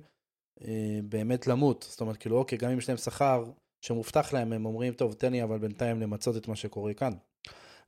אה, 0.64 1.00
באמת 1.04 1.46
למות. 1.46 1.86
זאת 1.90 2.00
אומרת, 2.00 2.16
כאילו, 2.16 2.38
אוקיי, 2.38 2.58
גם 2.58 2.70
אם 2.70 2.78
יש 2.78 2.88
להם 2.88 2.98
שכר 2.98 3.44
שמובטח 3.80 4.32
להם, 4.32 4.52
הם 4.52 4.66
אומרים, 4.66 4.92
טוב, 4.92 5.12
תן 5.12 5.32
לי 5.32 5.42
אבל 5.42 5.58
בינתיים 5.58 6.00
למצות 6.00 6.36
את 6.36 6.48
מה 6.48 6.56
שקורה 6.56 6.94
כאן. 6.94 7.12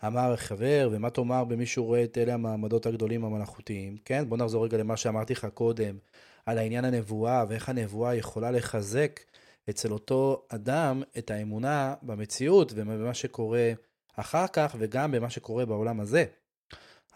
אמר 0.06 0.36
חבר, 0.36 0.88
ומה 0.92 1.10
תאמר 1.10 1.44
במי 1.44 1.66
שהוא 1.66 1.86
רואה 1.86 2.04
את 2.04 2.18
אלה 2.18 2.34
המעמדות 2.34 2.86
הגדולים 2.86 3.24
המלאכותיים, 3.24 3.96
כן? 4.04 4.28
בוא 4.28 4.36
נחזור 4.36 4.64
רגע 4.64 4.78
למה 4.78 4.96
שאמרתי 4.96 5.32
לך 5.32 5.46
קודם, 5.54 5.98
על 6.46 6.58
העניין 6.58 6.84
הנבואה, 6.84 7.44
ואיך 7.48 7.68
הנבואה 7.68 8.14
יכולה 8.14 8.50
לחזק 8.50 9.20
אצל 9.70 9.92
אותו 9.92 10.46
אדם 10.48 11.02
את 11.18 11.30
האמונה 11.30 11.94
במציאות 12.02 12.72
ובמה 12.74 13.14
שקורה 13.14 13.72
אחר 14.16 14.46
כך, 14.46 14.76
וגם 14.78 15.12
במה 15.12 15.30
שקורה 15.30 15.66
בעולם 15.66 16.00
הזה. 16.00 16.24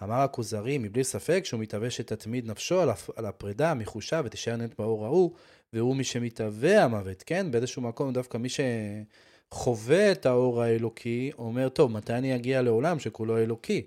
אמר 0.03 0.21
הכוזרי, 0.21 0.79
מבלי 0.79 1.05
ספק 1.05 1.45
שהוא 1.45 1.61
מתהווה 1.61 1.91
שתתמיד 1.91 2.47
נפשו 2.47 2.81
על 3.17 3.27
הפרידה 3.27 3.75
מחושה 3.75 4.21
ותישאר 4.25 4.57
נט 4.57 4.79
באור 4.79 5.05
ההוא, 5.05 5.35
והוא 5.73 5.97
מי 5.97 6.05
שמתהווה 6.05 6.85
המוות, 6.85 7.23
כן? 7.23 7.51
באיזשהו 7.51 7.83
מקום 7.83 8.13
דווקא 8.13 8.39
מי 8.39 8.49
שחווה 8.49 10.13
את 10.13 10.27
האור 10.27 10.63
האלוקי, 10.63 11.31
אומר, 11.39 11.69
טוב, 11.69 11.91
מתי 11.91 12.13
אני 12.13 12.35
אגיע 12.35 12.63
לעולם 12.63 12.99
שכולו 12.99 13.39
אלוקי? 13.39 13.87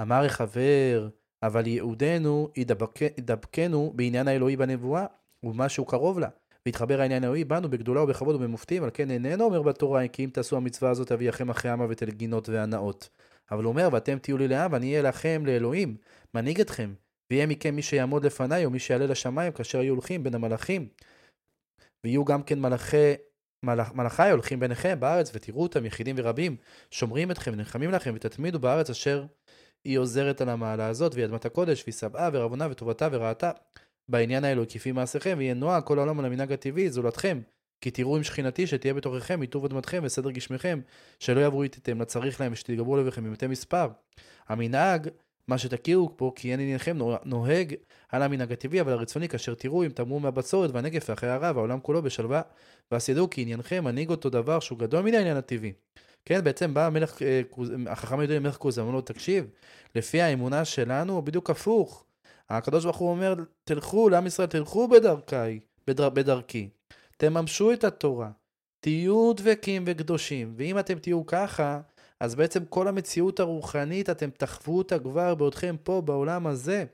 אמר 0.00 0.24
החבר, 0.24 1.08
אבל 1.46 1.66
ייעודנו 1.66 2.48
ידבקנו 3.18 3.92
בעניין 3.94 4.28
האלוהי 4.28 4.56
בנבואה, 4.56 5.06
ובמה 5.42 5.68
שהוא 5.68 5.86
קרוב 5.86 6.18
לה. 6.18 6.28
והתחבר 6.66 7.00
העניין 7.00 7.24
האלוהי 7.24 7.44
בנו 7.44 7.70
בגדולה 7.70 8.02
ובכבוד 8.02 8.34
ובמופתים, 8.34 8.84
על 8.84 8.90
כן 8.94 9.10
איננו 9.10 9.44
אומר 9.44 9.62
בתורה, 9.62 10.08
כי 10.08 10.24
אם 10.24 10.30
תעשו 10.32 10.56
המצווה 10.56 10.90
הזאת 10.90 11.12
אביאכם 11.12 11.50
אחרי 11.50 11.70
המוות 11.70 12.02
אל 12.02 12.10
גינות 12.10 12.48
והנאות. 12.48 13.08
אבל 13.50 13.64
הוא 13.64 13.72
אומר, 13.72 13.88
ואתם 13.92 14.18
תהיו 14.18 14.38
לי 14.38 14.48
לעם, 14.48 14.72
ואני 14.72 14.90
אהיה 14.90 15.02
לכם 15.02 15.42
לאלוהים, 15.46 15.96
מנהיג 16.34 16.60
אתכם, 16.60 16.94
ויהיה 17.30 17.46
מכם 17.46 17.76
מי 17.76 17.82
שיעמוד 17.82 18.26
לפניי, 18.26 18.64
או 18.64 18.70
מי 18.70 18.78
שיעלה 18.78 19.06
לשמיים, 19.06 19.52
כאשר 19.52 19.82
יהיו 19.82 19.94
הולכים 19.94 20.22
בין 20.22 20.34
המלאכים. 20.34 20.88
ויהיו 22.04 22.24
גם 22.24 22.42
כן 22.42 22.60
מלאכי, 22.60 23.14
מלאכ, 23.62 23.92
מלאכי 23.92 24.30
הולכים 24.30 24.60
ביניכם 24.60 25.00
בארץ, 25.00 25.30
ותראו 25.34 25.62
אותם 25.62 25.86
יחידים 25.86 26.16
ורבים, 26.18 26.56
שומרים 26.90 27.30
אתכם 27.30 27.50
ונלחמים 27.52 27.90
לכם, 27.90 28.12
ותתמידו 28.14 28.58
בארץ 28.58 28.90
אשר 28.90 29.26
היא 29.86 29.98
עוזרת 29.98 30.40
על 30.40 30.48
המעלה 30.48 30.86
הזאת, 30.86 31.14
והיא 31.14 31.24
אדמת 31.26 31.46
הקודש, 31.46 31.82
והיא 31.86 31.94
שבעה 31.94 32.30
ורבונה 32.32 32.68
וטובתה 32.70 33.08
ורעתה. 33.12 33.50
בעניין 34.08 34.44
האלוהי 34.44 34.66
כפי 34.70 34.92
מעשיכם, 34.92 35.34
ויהיה 35.38 35.54
נוהג 35.54 35.82
כל 35.82 35.98
העולם 35.98 36.18
על 36.18 36.24
המנהג 36.24 36.52
הטבעי, 36.52 36.90
זולתכם. 36.90 37.40
כי 37.80 37.90
תראו 37.90 38.16
עם 38.16 38.22
שכינתי 38.22 38.66
שתהיה 38.66 38.94
בתוככם, 38.94 39.40
מטוב 39.40 39.64
אדמתכם 39.64 40.00
וסדר 40.02 40.30
גשמיכם, 40.30 40.80
שלא 41.20 41.40
יעברו 41.40 41.62
איתתם 41.62 42.00
לצריך 42.00 42.40
להם 42.40 42.52
ושתגברו 42.52 42.96
לביכם 42.96 43.24
במתי 43.24 43.46
מספר. 43.46 43.88
המנהג, 44.48 45.08
מה 45.48 45.58
שתכירו 45.58 46.16
פה, 46.16 46.32
כי 46.36 46.52
אין 46.52 46.60
עניינכם 46.60 46.98
נוהג 47.24 47.74
על 48.08 48.22
המנהג 48.22 48.52
הטבעי, 48.52 48.80
אבל 48.80 48.92
הרצוני, 48.92 49.28
כאשר 49.28 49.54
תראו 49.54 49.84
אם 49.84 49.88
תמרו 49.88 50.20
מהבצורת 50.20 50.70
והנגף 50.70 51.08
ואחרי 51.08 51.30
הרע, 51.30 51.52
והעולם 51.54 51.80
כולו 51.80 52.02
בשלווה, 52.02 52.42
ואז 52.90 53.10
ידעו 53.10 53.30
כי 53.30 53.42
עניינכם 53.42 53.84
מנהיג 53.84 54.10
אותו 54.10 54.30
דבר 54.30 54.60
שהוא 54.60 54.78
גדול 54.78 55.02
מן 55.02 55.14
העניין 55.14 55.36
הטבעי. 55.36 55.72
כן, 56.26 56.44
בעצם 56.44 56.74
בא 56.74 56.86
המלך, 56.86 57.22
אה, 57.22 57.42
החכם 57.86 58.18
היהודי 58.18 58.36
למלך 58.36 58.56
כוז, 58.56 58.78
אמר 58.78 58.90
לו, 58.90 59.00
תקשיב, 59.00 59.50
לפי 59.94 60.22
האמונה 60.22 60.64
שלנו, 60.64 61.22
בדיוק 61.22 61.50
הפוך. 61.50 62.04
הקדוש 62.50 62.84
ברוך 62.84 62.96
הוא 62.96 63.10
אומר, 63.10 63.34
תלכו, 63.64 64.08
לעם 64.08 64.26
ישראל, 64.26 64.48
תלכו 64.48 64.88
בדרכי, 64.88 65.60
בדר, 65.86 66.08
בדרכי. 66.08 66.68
תממשו 67.16 67.72
את 67.72 67.84
התורה, 67.84 68.30
תהיו 68.80 69.32
דבקים 69.32 69.84
וקדושים, 69.86 70.54
ואם 70.56 70.78
אתם 70.78 70.98
תהיו 70.98 71.26
ככה, 71.26 71.80
אז 72.20 72.34
בעצם 72.34 72.64
כל 72.64 72.88
המציאות 72.88 73.40
הרוחנית, 73.40 74.10
אתם 74.10 74.30
תחוו 74.30 74.78
אותה 74.78 74.98
כבר 74.98 75.34
בעודכם 75.34 75.76
פה 75.82 76.00
בעולם 76.00 76.46
הזה. 76.46 76.84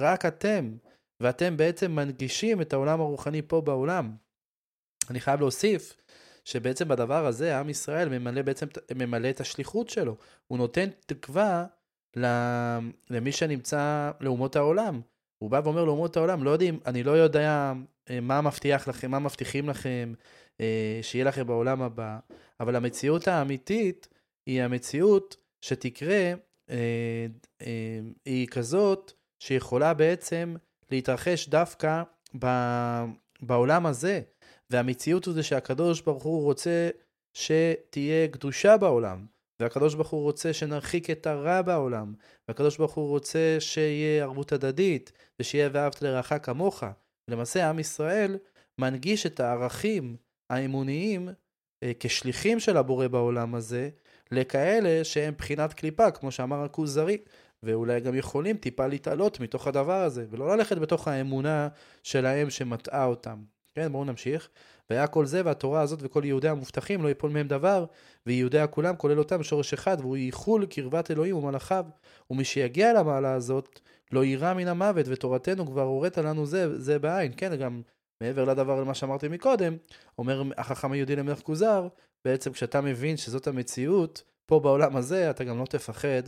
רק 0.00 0.26
אתם. 0.26 0.72
ואתם 1.20 1.56
בעצם 1.56 1.92
מנגישים 1.92 2.60
את 2.60 2.72
העולם 2.72 3.00
הרוחני 3.00 3.42
פה 3.42 3.60
בעולם. 3.60 4.16
אני 5.10 5.20
חייב 5.20 5.40
להוסיף 5.40 5.96
שבעצם 6.44 6.88
בדבר 6.88 7.26
הזה 7.26 7.58
עם 7.58 7.68
ישראל 7.68 8.08
ממלא 8.08 8.42
בעצם, 8.42 8.66
ממלא 8.94 9.30
את 9.30 9.40
השליחות 9.40 9.88
שלו. 9.88 10.16
הוא 10.46 10.58
נותן 10.58 10.88
תקווה 11.06 11.66
למי 13.10 13.32
שנמצא 13.32 14.10
לאומות 14.20 14.56
העולם. 14.56 15.00
הוא 15.38 15.50
בא 15.50 15.60
ואומר 15.64 15.84
לאומות 15.84 16.16
העולם, 16.16 16.44
לא 16.44 16.50
יודעים, 16.50 16.80
אני 16.86 17.02
לא 17.02 17.10
יודע 17.10 17.72
אה, 18.10 18.20
מה 18.20 18.40
מבטיח 18.40 18.88
לכם, 18.88 19.10
מה 19.10 19.18
מבטיחים 19.18 19.68
לכם, 19.68 20.12
אה, 20.60 20.98
שיהיה 21.02 21.24
לכם 21.24 21.46
בעולם 21.46 21.82
הבא, 21.82 22.18
אבל 22.60 22.76
המציאות 22.76 23.28
האמיתית 23.28 24.08
היא 24.46 24.62
המציאות 24.62 25.36
שתקרה, 25.60 26.32
אה, 26.70 27.26
היא 28.24 28.46
כזאת 28.46 29.12
שיכולה 29.38 29.94
בעצם 29.94 30.54
להתרחש 30.90 31.48
דווקא 31.48 32.02
בעולם 33.42 33.86
הזה. 33.86 34.20
והמציאות 34.72 35.24
הוא 35.24 35.34
זה 35.34 35.42
שהקדוש 35.42 36.00
ברוך 36.00 36.22
הוא 36.22 36.42
רוצה 36.42 36.90
שתהיה 37.34 38.28
קדושה 38.28 38.76
בעולם. 38.76 39.26
והקדוש 39.60 39.94
ברוך 39.94 40.10
הוא 40.10 40.22
רוצה 40.22 40.52
שנרחיק 40.52 41.10
את 41.10 41.26
הרע 41.26 41.62
בעולם, 41.62 42.14
והקדוש 42.48 42.76
ברוך 42.76 42.94
הוא 42.94 43.08
רוצה 43.08 43.56
שיהיה 43.60 44.24
ערבות 44.24 44.52
הדדית, 44.52 45.12
ושיהיה 45.40 45.68
ואהבת 45.72 46.02
לרעך 46.02 46.32
כמוך. 46.42 46.84
למעשה 47.28 47.68
עם 47.68 47.78
ישראל 47.78 48.38
מנגיש 48.78 49.26
את 49.26 49.40
הערכים 49.40 50.16
האמוניים 50.50 51.28
אה, 51.82 51.92
כשליחים 52.00 52.60
של 52.60 52.76
הבורא 52.76 53.08
בעולם 53.08 53.54
הזה, 53.54 53.90
לכאלה 54.30 55.04
שהם 55.04 55.34
בחינת 55.38 55.72
קליפה, 55.72 56.10
כמו 56.10 56.30
שאמר 56.30 56.64
הכוזרי, 56.64 57.18
ואולי 57.62 58.00
גם 58.00 58.14
יכולים 58.14 58.56
טיפה 58.56 58.86
להתעלות 58.86 59.40
מתוך 59.40 59.66
הדבר 59.66 60.02
הזה, 60.02 60.26
ולא 60.30 60.56
ללכת 60.56 60.78
בתוך 60.78 61.08
האמונה 61.08 61.68
שלהם 62.02 62.50
שמטעה 62.50 63.04
אותם. 63.04 63.42
כן, 63.74 63.92
בואו 63.92 64.04
נמשיך. 64.04 64.48
והיה 64.90 65.06
כל 65.06 65.26
זה 65.26 65.42
והתורה 65.44 65.80
הזאת 65.80 65.98
וכל 66.02 66.24
יהודי 66.24 66.48
המובטחים 66.48 67.02
לא 67.02 67.08
יפול 67.10 67.30
מהם 67.30 67.48
דבר, 67.48 67.84
ויהודיה 68.26 68.66
כולם 68.66 68.96
כולל 68.96 69.18
אותם 69.18 69.42
שורש 69.42 69.72
אחד, 69.72 69.96
והוא 70.00 70.16
ייחול 70.16 70.66
קרבת 70.66 71.10
אלוהים 71.10 71.36
ומלאכיו. 71.36 71.84
ומי 72.30 72.44
שיגיע 72.44 72.92
למעלה 72.92 73.32
הזאת, 73.32 73.80
לא 74.12 74.24
יירא 74.24 74.54
מן 74.54 74.68
המוות, 74.68 75.06
ותורתנו 75.08 75.66
כבר 75.66 75.82
הורית 75.82 76.18
לנו 76.18 76.46
זה, 76.46 76.80
זה 76.80 76.98
בעין. 76.98 77.32
כן, 77.36 77.56
גם 77.56 77.82
מעבר 78.20 78.44
לדבר 78.44 78.80
למה 78.80 78.94
שאמרתי 78.94 79.28
מקודם, 79.28 79.76
אומר 80.18 80.42
החכם 80.56 80.92
היהודי 80.92 81.16
למלך 81.16 81.40
כוזר, 81.40 81.88
בעצם 82.24 82.52
כשאתה 82.52 82.80
מבין 82.80 83.16
שזאת 83.16 83.46
המציאות, 83.46 84.22
פה 84.46 84.60
בעולם 84.60 84.96
הזה, 84.96 85.30
אתה 85.30 85.44
גם 85.44 85.58
לא 85.58 85.64
תפחד 85.64 86.22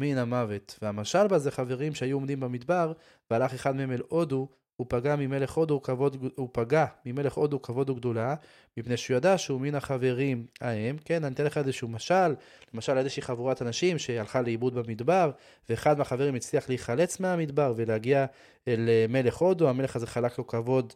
מן 0.00 0.18
המוות. 0.18 0.78
והמשל 0.82 1.26
בזה 1.26 1.50
חברים 1.50 1.94
שהיו 1.94 2.16
עומדים 2.16 2.40
במדבר, 2.40 2.92
והלך 3.30 3.54
אחד 3.54 3.76
מהם 3.76 3.92
אל 3.92 4.02
הודו, 4.08 4.48
הוא 4.76 4.86
פגע 4.90 5.16
ממלך 5.16 5.52
הודו 5.52 5.82
כבוד, 5.82 6.16
הוא 6.36 6.48
פגע 6.52 6.86
ממלך 7.06 7.34
הודו 7.34 7.62
כבוד 7.62 7.90
וגדולה, 7.90 8.34
מפני 8.76 8.96
שהוא 8.96 9.16
ידע 9.16 9.38
שהוא 9.38 9.60
מן 9.60 9.74
החברים 9.74 10.46
ההם, 10.60 10.96
כן, 11.04 11.24
אני 11.24 11.34
אתן 11.34 11.44
לך 11.44 11.58
איזשהו 11.58 11.88
משל, 11.88 12.34
למשל 12.74 12.98
איזושהי 12.98 13.22
חבורת 13.22 13.62
אנשים 13.62 13.98
שהלכה 13.98 14.42
לאיבוד 14.42 14.74
במדבר, 14.74 15.30
ואחד 15.68 15.98
מהחברים 15.98 16.34
הצליח 16.34 16.68
להיחלץ 16.68 17.20
מהמדבר 17.20 17.72
ולהגיע 17.76 18.26
אל 18.68 18.88
אה, 18.88 19.06
מלך 19.08 19.36
הודו, 19.36 19.68
המלך 19.68 19.96
הזה 19.96 20.06
חלק 20.06 20.38
לו 20.38 20.46
כבוד, 20.46 20.92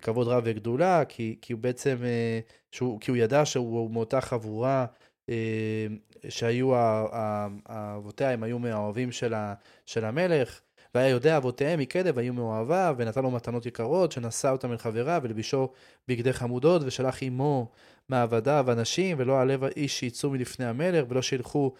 כבוד 0.00 0.28
רב 0.28 0.42
וגדולה, 0.46 1.04
כי, 1.04 1.38
כי 1.42 1.52
הוא 1.52 1.60
בעצם, 1.60 1.96
אה, 2.04 2.40
שהוא, 2.72 3.00
כי 3.00 3.10
הוא 3.10 3.18
ידע 3.18 3.44
שהוא 3.44 3.90
מאותה 3.90 4.20
חבורה 4.20 4.86
אה, 5.28 5.86
שהיו, 6.28 6.72
אבותיה 7.66 8.30
הם 8.30 8.42
היו 8.42 8.58
מהאוהבים 8.58 9.12
של, 9.12 9.34
של 9.86 10.04
המלך, 10.04 10.60
והיה 10.96 11.08
יודע 11.08 11.36
אבותיהם 11.36 11.80
מקדם 11.80 12.12
והיו 12.14 12.34
מאוהביו, 12.34 12.94
ונתן 12.98 13.22
לו 13.22 13.30
מתנות 13.30 13.66
יקרות, 13.66 14.12
שנשא 14.12 14.48
אותם 14.48 14.72
אל 14.72 14.76
חבריו, 14.76 15.20
ולבישו 15.24 15.68
בגדי 16.08 16.32
חמודות, 16.32 16.82
ושלח 16.84 17.22
עמו 17.22 17.68
מעבדיו 18.08 18.66
אנשים, 18.72 19.16
ולא 19.20 19.40
עלב 19.40 19.64
איש 19.64 19.98
שיצאו 19.98 20.30
מלפני 20.30 20.66
המלך, 20.66 21.04
ולא 21.08 21.22
שילכו 21.22 21.72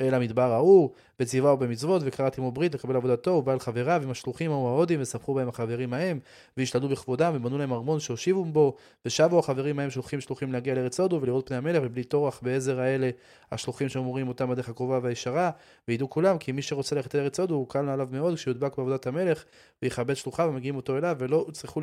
אל 0.00 0.14
המדבר 0.14 0.52
ההוא, 0.52 0.90
וציווהו 1.20 1.56
במצוות, 1.56 2.02
וקראת 2.04 2.38
עמו 2.38 2.52
ברית 2.52 2.74
לקבל 2.74 2.96
עבודתו, 2.96 3.30
ובא 3.30 3.52
אל 3.52 3.58
חבריו 3.58 4.00
עם 4.04 4.10
השלוחים 4.10 4.50
ההוא 4.50 4.68
ההודים, 4.68 5.00
וספחו 5.00 5.34
בהם 5.34 5.48
החברים 5.48 5.92
ההם, 5.92 6.20
והשתלטו 6.56 6.88
בכבודם, 6.88 7.32
ובנו 7.34 7.58
להם 7.58 7.72
ארמון 7.72 8.00
שהושיבו 8.00 8.44
בו, 8.44 8.76
ושבו 9.04 9.38
החברים 9.38 9.78
ההם 9.78 9.90
שלוחים 9.90 10.20
שלוחים 10.20 10.52
להגיע 10.52 10.74
לארץ 10.74 11.00
הודו, 11.00 11.18
ולראות 11.22 11.48
פני 11.48 11.56
המלך, 11.56 11.82
ובלי 11.84 12.04
טורח 12.04 12.40
בעזר 12.42 12.80
האלה 12.80 13.10
השלוחים 13.52 13.88
שאומרים 13.88 14.28
אותם 14.28 14.50
בדרך 14.50 14.68
הקרובה 14.68 14.98
והישרה, 15.02 15.50
וידעו 15.88 16.10
כולם, 16.10 16.38
כי 16.38 16.52
מי 16.52 16.62
שרוצה 16.62 16.96
ללכת 16.96 17.14
לארץ 17.14 17.40
הודו, 17.40 17.54
הוא 17.54 17.68
קל 17.68 17.88
עליו 17.88 18.08
מאוד, 18.12 18.34
כשיודבק 18.34 18.78
בעבודת 18.78 19.06
המלך, 19.06 19.44
ויכבד 19.82 20.16
שלוחיו, 20.16 20.48
ומגיעים 20.52 20.76
אותו 20.76 20.96
אליו, 20.96 21.16
ולא 21.18 21.46
יצטרכו 21.48 21.80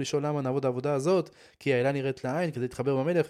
העבודה 0.65 0.93
הזאת, 0.93 1.29
כי 1.59 1.73
לעין, 2.23 2.51
כדי 2.51 2.67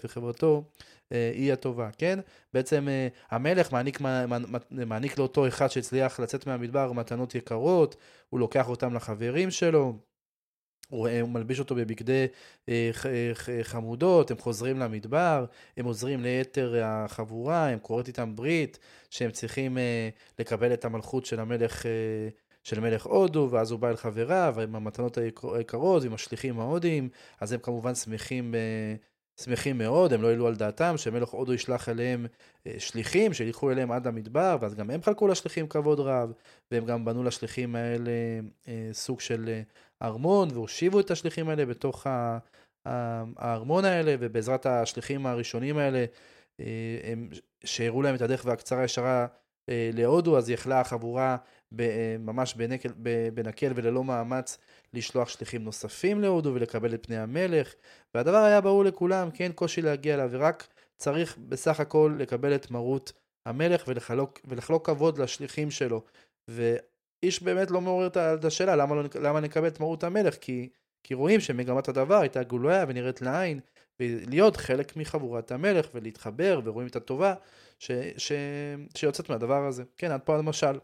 וחברתו 0.04 0.64
אה, 1.12 1.32
היא 1.34 1.54
הטובה, 1.54 1.90
כן? 1.98 2.20
בעצם 2.54 2.88
אה, 2.90 3.08
המלך 3.32 3.72
מעניק, 3.72 4.02
מעניק 4.72 5.18
לאותו 5.18 5.48
אחד 5.48 5.68
שהצליח 5.68 6.20
לצאת 6.20 6.48
מהמדבר 6.48 6.92
מתנות 6.92 7.36
יקרות, 7.36 7.96
הוא 8.30 8.40
לוקח 8.40 8.70
אותם 8.70 8.94
לחברים 8.94 9.52
שלו. 9.52 9.94
הוא 10.90 11.08
מלביש 11.28 11.60
אותו 11.60 11.76
בבגדי 11.76 12.26
אה, 12.70 12.92
אה, 13.06 13.32
ח- 13.34 13.50
חמודות, 13.62 14.32
הם 14.32 14.38
חוזרים 14.38 14.80
למדבר, 14.80 15.46
הם 15.78 15.86
עוזרים 15.86 16.24
ליתר 16.24 16.76
החבורה, 16.84 17.70
הם 17.70 17.80
כורת 17.80 18.08
איתם 18.08 18.36
ברית, 18.36 18.80
שהם 19.10 19.32
צריכים 19.32 19.78
אה, 19.78 20.10
לקבל 20.40 20.74
את 20.74 20.86
המלכות 20.86 21.26
של 21.26 21.40
המלך, 21.40 21.86
אה, 21.86 21.92
של 22.64 22.80
מלך 22.80 23.06
הודו, 23.06 23.48
ואז 23.52 23.72
הוא 23.72 23.80
בא 23.80 23.90
אל 23.90 23.96
חבריו, 23.96 24.56
עם 24.64 24.76
המתנות 24.76 25.18
היקר- 25.18 25.54
היקרות, 25.56 26.04
עם 26.04 26.14
השליחים 26.14 26.60
ההודים, 26.60 27.10
אז 27.40 27.52
הם 27.52 27.60
כמובן 27.60 27.96
שמחים, 27.96 28.56
אה, 28.56 28.96
שמחים 29.42 29.78
מאוד, 29.78 30.14
הם 30.14 30.22
לא 30.22 30.30
העלו 30.30 30.48
על 30.48 30.56
דעתם 30.56 30.98
שמלך 30.98 31.30
הודו 31.30 31.54
ישלח 31.54 31.90
אליהם 31.90 32.26
אה, 32.68 32.74
שליחים, 32.78 33.34
שילכו 33.34 33.72
אליהם 33.72 33.92
עד 33.92 34.08
המדבר, 34.08 34.58
ואז 34.62 34.76
גם 34.76 34.90
הם 34.90 35.02
חלקו 35.02 35.28
לשליחים 35.28 35.68
כבוד 35.68 36.00
רב, 36.00 36.32
והם 36.72 36.86
גם 36.86 37.06
בנו 37.06 37.24
לשליחים 37.24 37.76
האלה 37.76 38.12
אה, 38.68 38.90
סוג 38.92 39.20
של... 39.20 39.46
אה, 39.48 39.62
ארמון 40.02 40.50
והושיבו 40.52 41.00
את 41.00 41.12
השליחים 41.12 41.50
האלה 41.50 41.66
בתוך 41.66 42.08
הארמון 42.86 43.86
האלה 43.86 44.16
ובעזרת 44.20 44.66
השליחים 44.66 45.26
הראשונים 45.26 45.78
האלה 45.78 46.06
הם 47.04 47.30
שהראו 47.66 48.02
להם 48.02 48.16
את 48.16 48.22
הדרך 48.22 48.46
והקצרה 48.46 48.84
ישרה 48.84 49.28
להודו 49.70 50.38
אז 50.38 50.50
יכלה 50.50 50.82
החבורה 50.82 51.38
ממש 52.20 52.54
בנקל, 52.54 52.90
בנקל 53.34 53.72
וללא 53.76 54.04
מאמץ 54.04 54.58
לשלוח 54.94 55.30
שליחים 55.30 55.64
נוספים 55.64 56.22
להודו 56.22 56.54
ולקבל 56.54 56.94
את 56.94 57.06
פני 57.06 57.18
המלך. 57.18 57.74
והדבר 58.16 58.38
היה 58.38 58.62
ברור 58.62 58.84
לכולם 58.84 59.32
כי 59.32 59.44
אין 59.44 59.52
קושי 59.52 59.82
להגיע 59.82 60.14
אליו 60.14 60.30
ורק 60.32 60.68
צריך 60.98 61.38
בסך 61.38 61.80
הכל 61.80 62.16
לקבל 62.20 62.56
את 62.56 62.72
מרות 62.72 63.14
המלך 63.46 63.84
ולחלוק, 63.88 64.40
ולחלוק 64.46 64.86
כבוד 64.86 65.18
לשליחים 65.18 65.72
שלו. 65.72 66.04
ו... 66.50 66.76
איש 67.24 67.44
באמת 67.44 67.72
לא 67.72 67.82
מעורר 67.82 68.08
את 68.08 68.46
השאלה 68.46 68.76
למה, 68.76 68.96
לא, 68.96 69.04
למה 69.22 69.40
נקבל 69.40 69.68
את 69.68 69.80
מרות 69.80 70.04
המלך, 70.04 70.36
כי, 70.42 70.70
כי 71.04 71.14
רואים 71.14 71.40
שמגמת 71.40 71.88
הדבר 71.88 72.16
הייתה 72.16 72.44
גלויה 72.44 72.86
ונראית 72.88 73.22
לעין, 73.22 73.60
ולהיות 74.00 74.58
חלק 74.58 74.96
מחבורת 74.96 75.52
המלך 75.52 75.90
ולהתחבר 75.94 76.62
ורואים 76.64 76.88
את 76.88 76.96
הטובה 76.96 77.34
ש, 77.80 77.92
ש, 78.18 78.32
שיוצאת 78.96 79.30
מהדבר 79.30 79.66
הזה. 79.66 79.84
כן, 79.98 80.12
עד 80.12 80.22
פה 80.22 80.38
המשל. 80.38 80.80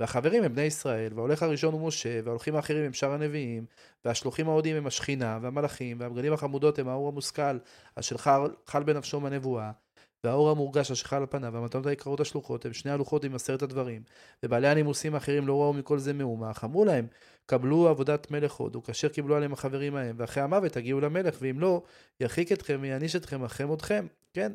והחברים 0.00 0.44
הם 0.44 0.52
בני 0.52 0.62
ישראל, 0.62 1.12
וההולך 1.14 1.42
הראשון 1.42 1.72
הוא 1.72 1.88
משה, 1.88 2.20
וההולכים 2.24 2.56
האחרים 2.56 2.84
הם 2.84 2.92
שאר 2.92 3.12
הנביאים, 3.12 3.66
והשלוחים 4.04 4.48
ההודים 4.48 4.76
הם 4.76 4.86
השכינה, 4.86 5.38
והמלאכים, 5.42 6.00
והבגדים 6.00 6.32
החמודות 6.32 6.78
הם 6.78 6.88
האור 6.88 7.08
המושכל, 7.08 7.58
אשר 7.94 8.16
חל, 8.16 8.50
חל 8.66 8.82
בנפשו 8.82 9.20
מהנבואה, 9.20 9.70
והאור 10.24 10.50
המורגש 10.50 10.90
אשר 10.90 11.08
חל 11.08 11.16
על 11.16 11.26
פניו, 11.30 11.52
והמתנות 11.52 11.86
היקרות 11.86 12.20
השלוחות 12.20 12.66
הם 12.66 12.72
שני 12.72 12.90
הלוחות 12.90 13.24
עם 13.24 13.34
עשרת 13.34 13.62
הדברים. 13.62 14.02
ובעלי 14.42 14.68
הנימוסים 14.68 15.14
האחרים 15.14 15.46
לא 15.46 15.60
ראו 15.60 15.72
מכל 15.72 15.98
זה 15.98 16.12
מאומה, 16.12 16.50
אך 16.50 16.64
אמרו 16.64 16.84
להם, 16.84 17.06
קבלו 17.46 17.88
עבודת 17.88 18.30
מלך 18.30 18.52
הודו, 18.52 18.82
כאשר 18.82 19.08
קיבלו 19.08 19.36
עליהם 19.36 19.52
החברים 19.52 19.96
ההם, 19.96 20.16
ואחרי 20.18 20.42
המוות 20.42 20.72
תגיעו 20.72 21.00
למלך, 21.00 21.36
ואם 21.40 21.60
לא, 21.60 21.82
ירחיק 22.20 22.52
אתכם 22.52 22.78
ויעניש 22.82 23.16
אתכם 23.16 23.44
אחרי 23.44 23.66
מותכם, 23.66 24.06
כן? 24.32 24.52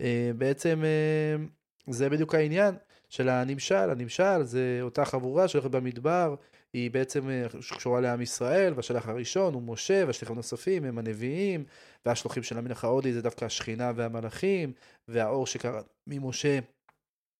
אה, 0.00 0.30
בעצם 0.38 0.82
אה, 0.84 1.44
זה 1.90 2.08
בדיוק 2.08 2.34
העניין 2.34 2.74
של 3.08 3.28
הנמשל, 3.28 3.74
הנמשל 3.90 4.42
זה 4.42 4.78
אותה 4.82 5.04
חבורה 5.04 5.48
שהולכת 5.48 5.70
במדבר, 5.70 6.34
היא 6.72 6.90
בעצם 6.90 7.30
אה, 7.30 7.46
קשורה 7.76 8.00
לעם 8.00 8.20
ישראל, 8.20 8.72
והשלח 8.76 9.08
הראשון 9.08 9.54
הוא 9.54 9.62
משה, 9.62 10.04
והשליחים 10.06 10.36
הנוספים 10.36 10.84
הם 10.84 10.98
הנביאים, 10.98 11.64
והשלוחים 12.06 12.42
של 12.42 12.58
המלך 12.58 12.84
ההודי 12.84 13.12
זה 13.12 13.22
דווקא 13.22 13.44
השכינה 13.44 13.92
והמלאכים, 13.96 14.72
והאור 15.08 15.46
שקרה 15.46 15.80
ממשה 16.06 16.58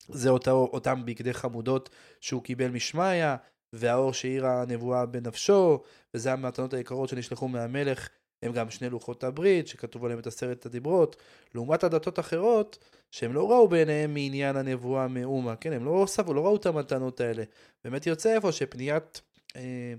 זה 0.08 0.30
אותו, 0.30 0.68
אותם 0.72 1.02
בגדי 1.04 1.32
חמודות 1.32 1.90
שהוא 2.20 2.42
קיבל 2.42 2.68
משמיא, 2.68 3.34
והאור 3.72 4.12
שהאירה 4.12 4.62
הנבואה 4.62 5.06
בנפשו, 5.06 5.82
וזה 6.14 6.32
המתנות 6.32 6.74
היקרות 6.74 7.08
שנשלחו 7.08 7.48
מהמלך, 7.48 8.08
הם 8.46 8.52
גם 8.52 8.70
שני 8.70 8.90
לוחות 8.90 9.24
הברית, 9.24 9.68
שכתוב 9.68 10.04
עליהם 10.04 10.18
את 10.20 10.26
עשרת 10.26 10.66
הדיברות, 10.66 11.16
לעומת 11.54 11.84
הדתות 11.84 12.18
אחרות, 12.18 12.78
שהם 13.10 13.32
לא 13.32 13.50
ראו 13.50 13.68
בעיניהם 13.68 14.14
מעניין 14.14 14.56
הנבואה 14.56 15.08
מאומה, 15.08 15.56
כן, 15.56 15.72
הם 15.72 15.84
לא, 15.84 16.04
סבו, 16.08 16.34
לא 16.34 16.44
ראו 16.44 16.56
את 16.56 16.66
המתנות 16.66 17.20
האלה. 17.20 17.44
באמת 17.84 18.06
יוצא 18.06 18.34
איפה 18.34 18.52
שפניית 18.52 19.20
אה, 19.56 19.94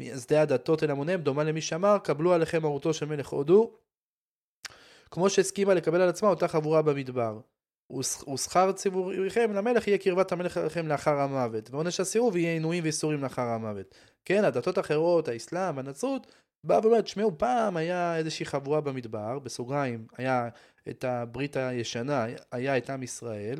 מייסדי 0.00 0.36
הדתות 0.36 0.82
אל 0.82 0.90
המוניהם 0.90 1.20
דומה 1.20 1.44
למי 1.44 1.60
שאמר, 1.60 1.98
קבלו 1.98 2.32
עליכם 2.32 2.62
מרותו 2.62 2.94
של 2.94 3.06
מלך 3.06 3.28
הודו, 3.28 3.72
כמו 5.10 5.30
שהסכימה 5.30 5.74
לקבל 5.74 6.00
על 6.00 6.08
עצמה 6.08 6.28
אותה 6.28 6.48
חבורה 6.48 6.82
במדבר. 6.82 7.40
"ושכ- 7.92 8.28
ושכר 8.28 8.72
ציבוריכם 8.72 9.52
למלך 9.52 9.88
יהיה 9.88 9.98
קרבת 9.98 10.32
המלך 10.32 10.56
עליכם 10.56 10.88
לאחר 10.88 11.18
המוות, 11.18 11.70
ועונש 11.70 12.00
הסירוב 12.00 12.36
יהיה 12.36 12.52
עינויים 12.52 12.84
ואיסורים 12.84 13.22
לאחר 13.22 13.42
המוות. 13.42 13.94
כן, 14.24 14.44
הדתות 14.44 14.78
האחרות, 14.78 15.28
האסלאם, 15.28 15.78
הנצרות, 15.78 16.26
באה 16.66 16.80
ואומרת, 16.82 17.04
תשמעו, 17.04 17.38
פעם 17.38 17.76
היה 17.76 18.16
איזושהי 18.16 18.46
חבורה 18.46 18.80
במדבר, 18.80 19.38
בסוגריים, 19.38 20.06
היה 20.16 20.48
את 20.88 21.04
הברית 21.04 21.56
הישנה, 21.56 22.26
היה 22.52 22.76
את 22.76 22.90
עם 22.90 23.02
ישראל, 23.02 23.58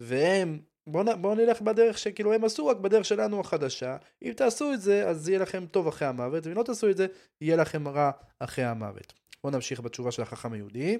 והם, 0.00 0.60
בואו 0.86 1.04
בואו 1.20 1.34
נלך 1.34 1.60
בדרך 1.60 1.98
שכאילו 1.98 2.32
הם 2.32 2.44
עשו, 2.44 2.66
רק 2.66 2.76
בדרך 2.76 3.04
שלנו 3.04 3.40
החדשה. 3.40 3.96
אם 4.22 4.32
תעשו 4.36 4.72
את 4.72 4.80
זה, 4.80 5.08
אז 5.08 5.28
יהיה 5.28 5.38
לכם 5.38 5.66
טוב 5.66 5.86
אחרי 5.86 6.08
המוות, 6.08 6.46
ואם 6.46 6.54
לא 6.54 6.62
תעשו 6.62 6.90
את 6.90 6.96
זה, 6.96 7.06
יהיה 7.40 7.56
לכם 7.56 7.88
רע 7.88 8.10
אחרי 8.38 8.64
המוות. 8.64 9.12
בואו 9.44 9.52
נמשיך 9.52 9.80
בתשובה 9.80 10.10
של 10.10 10.22
החכם 10.22 10.52
היהודי. 10.52 10.98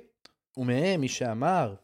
ומהם 0.57 1.01
מי 1.01 1.09
שאמר, 1.09 1.75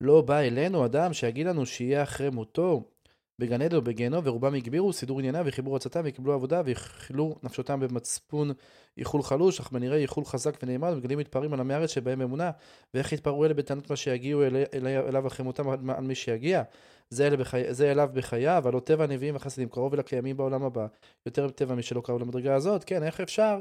לא 0.00 0.20
בא 0.20 0.38
אלינו 0.38 0.84
אדם 0.84 1.12
שיגיד 1.12 1.46
לנו 1.46 1.66
שיהיה 1.66 2.02
אחרי 2.02 2.30
מותו 2.30 2.90
בגן 3.40 3.62
עדן 3.62 3.76
או 4.14 4.24
ורובם 4.24 4.54
הגבירו 4.54 4.92
סידור 4.92 5.18
ענייניו 5.18 5.44
וחיבור 5.46 5.76
עצתם 5.76 6.00
וקיבלו 6.04 6.32
עבודה 6.32 6.62
ויאכלו 6.64 7.36
נפשותם 7.42 7.80
במצפון 7.80 8.52
איחול 8.96 9.22
חלוש, 9.22 9.60
אך 9.60 9.72
בנראה 9.72 9.96
איחול 9.96 10.24
חזק 10.24 10.58
ונאמן, 10.62 10.92
ובגדים 10.92 11.18
מתפארים 11.18 11.52
על 11.52 11.60
עמי 11.60 11.74
הארץ 11.74 11.90
שבהם 11.90 12.20
אמונה, 12.20 12.50
ואיך 12.94 13.12
יתפרעו 13.12 13.44
אלה 13.44 13.54
בטענות 13.54 13.90
מה 13.90 13.96
שיגיעו 13.96 14.42
אל, 14.42 14.56
אל, 14.74 14.86
אליו 14.86 15.26
אחרי 15.26 15.44
מותם 15.44 15.68
על, 15.68 16.04
מי 16.04 16.14
שיגיע. 16.14 16.62
זה, 17.10 17.26
אלה 17.26 17.36
בחי, 17.36 17.74
זה 17.74 17.90
אליו 17.90 18.08
בחייו, 18.12 18.68
הלא 18.68 18.80
טבע 18.80 19.04
הנביאים 19.04 19.34
והחסדים 19.34 19.68
קרוב 19.68 19.94
אל 19.94 20.00
הקיימים 20.00 20.36
בעולם 20.36 20.62
הבא, 20.64 20.86
יותר 21.26 21.46
מטבע 21.46 21.74
מי 21.74 21.82
שלא 21.82 22.00
קרוב 22.00 22.20
למדרגה 22.20 22.54
הזאת, 22.54 22.84
כן, 22.84 23.02
איך 23.02 23.20
אפשר? 23.20 23.60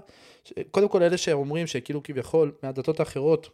קודם 0.71 0.89
כל 0.89 1.03
אלה 1.03 1.17
שאומרים 1.17 1.67
שכאילו 1.67 2.03
כביכול 2.03 2.51
מהדתות 2.63 2.99
האחרות 2.99 3.49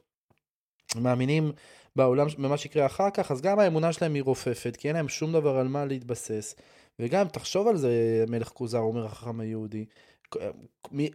מאמינים 0.95 1.51
בעולם, 1.97 2.27
במה 2.37 2.57
שיקרה 2.57 2.85
אחר 2.85 3.09
כך, 3.09 3.31
אז 3.31 3.41
גם 3.41 3.59
האמונה 3.59 3.93
שלהם 3.93 4.13
היא 4.13 4.23
רופפת, 4.23 4.75
כי 4.75 4.87
אין 4.87 4.95
להם 4.95 5.09
שום 5.09 5.33
דבר 5.33 5.57
על 5.57 5.67
מה 5.67 5.85
להתבסס. 5.85 6.55
וגם, 7.01 7.27
תחשוב 7.27 7.67
על 7.67 7.77
זה, 7.77 8.25
מלך 8.27 8.47
כוזר, 8.47 8.79
אומר 8.79 9.05
החכם 9.05 9.39
היהודי. 9.39 9.85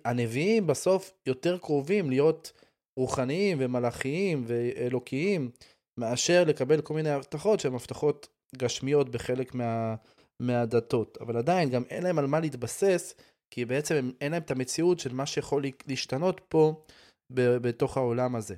הנביאים 0.05 0.67
בסוף 0.67 1.13
יותר 1.27 1.59
קרובים 1.59 2.11
להיות 2.11 2.53
רוחניים 2.99 3.59
ומלאכיים 3.61 4.45
ואלוקיים, 4.47 5.51
מאשר 5.99 6.45
לקבל 6.47 6.81
כל 6.81 6.95
מיני 6.95 7.11
הבטחות 7.11 7.61
שהן 7.61 7.75
הבטחות 7.75 8.29
גשמיות 8.57 9.09
בחלק 9.09 9.55
מה, 9.55 9.95
מהדתות. 10.41 11.19
אבל 11.21 11.37
עדיין, 11.37 11.71
גם 11.71 11.83
אין 11.91 12.03
להם 12.03 12.19
על 12.19 12.27
מה 12.27 12.41
להתבסס, 12.41 13.15
כי 13.51 13.65
בעצם 13.65 14.11
אין 14.21 14.33
להם 14.33 14.43
את 14.43 14.51
המציאות 14.51 15.01
של 15.01 15.13
מה 15.13 15.27
שיכול 15.27 15.63
להשתנות 15.87 16.41
פה 16.49 16.85
בתוך 17.31 17.97
העולם 17.97 18.37
הזה. 18.37 18.55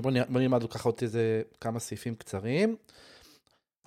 בוא, 0.00 0.10
נ... 0.10 0.32
בוא 0.32 0.40
נלמד 0.40 0.70
ככה 0.70 0.88
עוד 0.88 0.98
איזה 1.02 1.42
כמה 1.60 1.78
סעיפים 1.78 2.14
קצרים. 2.14 2.76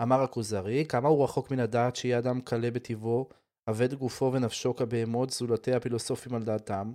אמר 0.01 0.21
הכוזרי, 0.21 0.85
כמה 0.85 1.09
הוא 1.09 1.23
רחוק 1.23 1.51
מן 1.51 1.59
הדעת 1.59 1.95
שיהיה 1.95 2.19
אדם 2.19 2.41
קלה 2.41 2.71
בטבעו, 2.71 3.29
אבד 3.69 3.93
גופו 3.93 4.31
ונפשו 4.33 4.75
כבהמות, 4.75 5.29
זולתי 5.29 5.73
הפילוסופים 5.73 6.35
על 6.35 6.43
דעתם, 6.43 6.91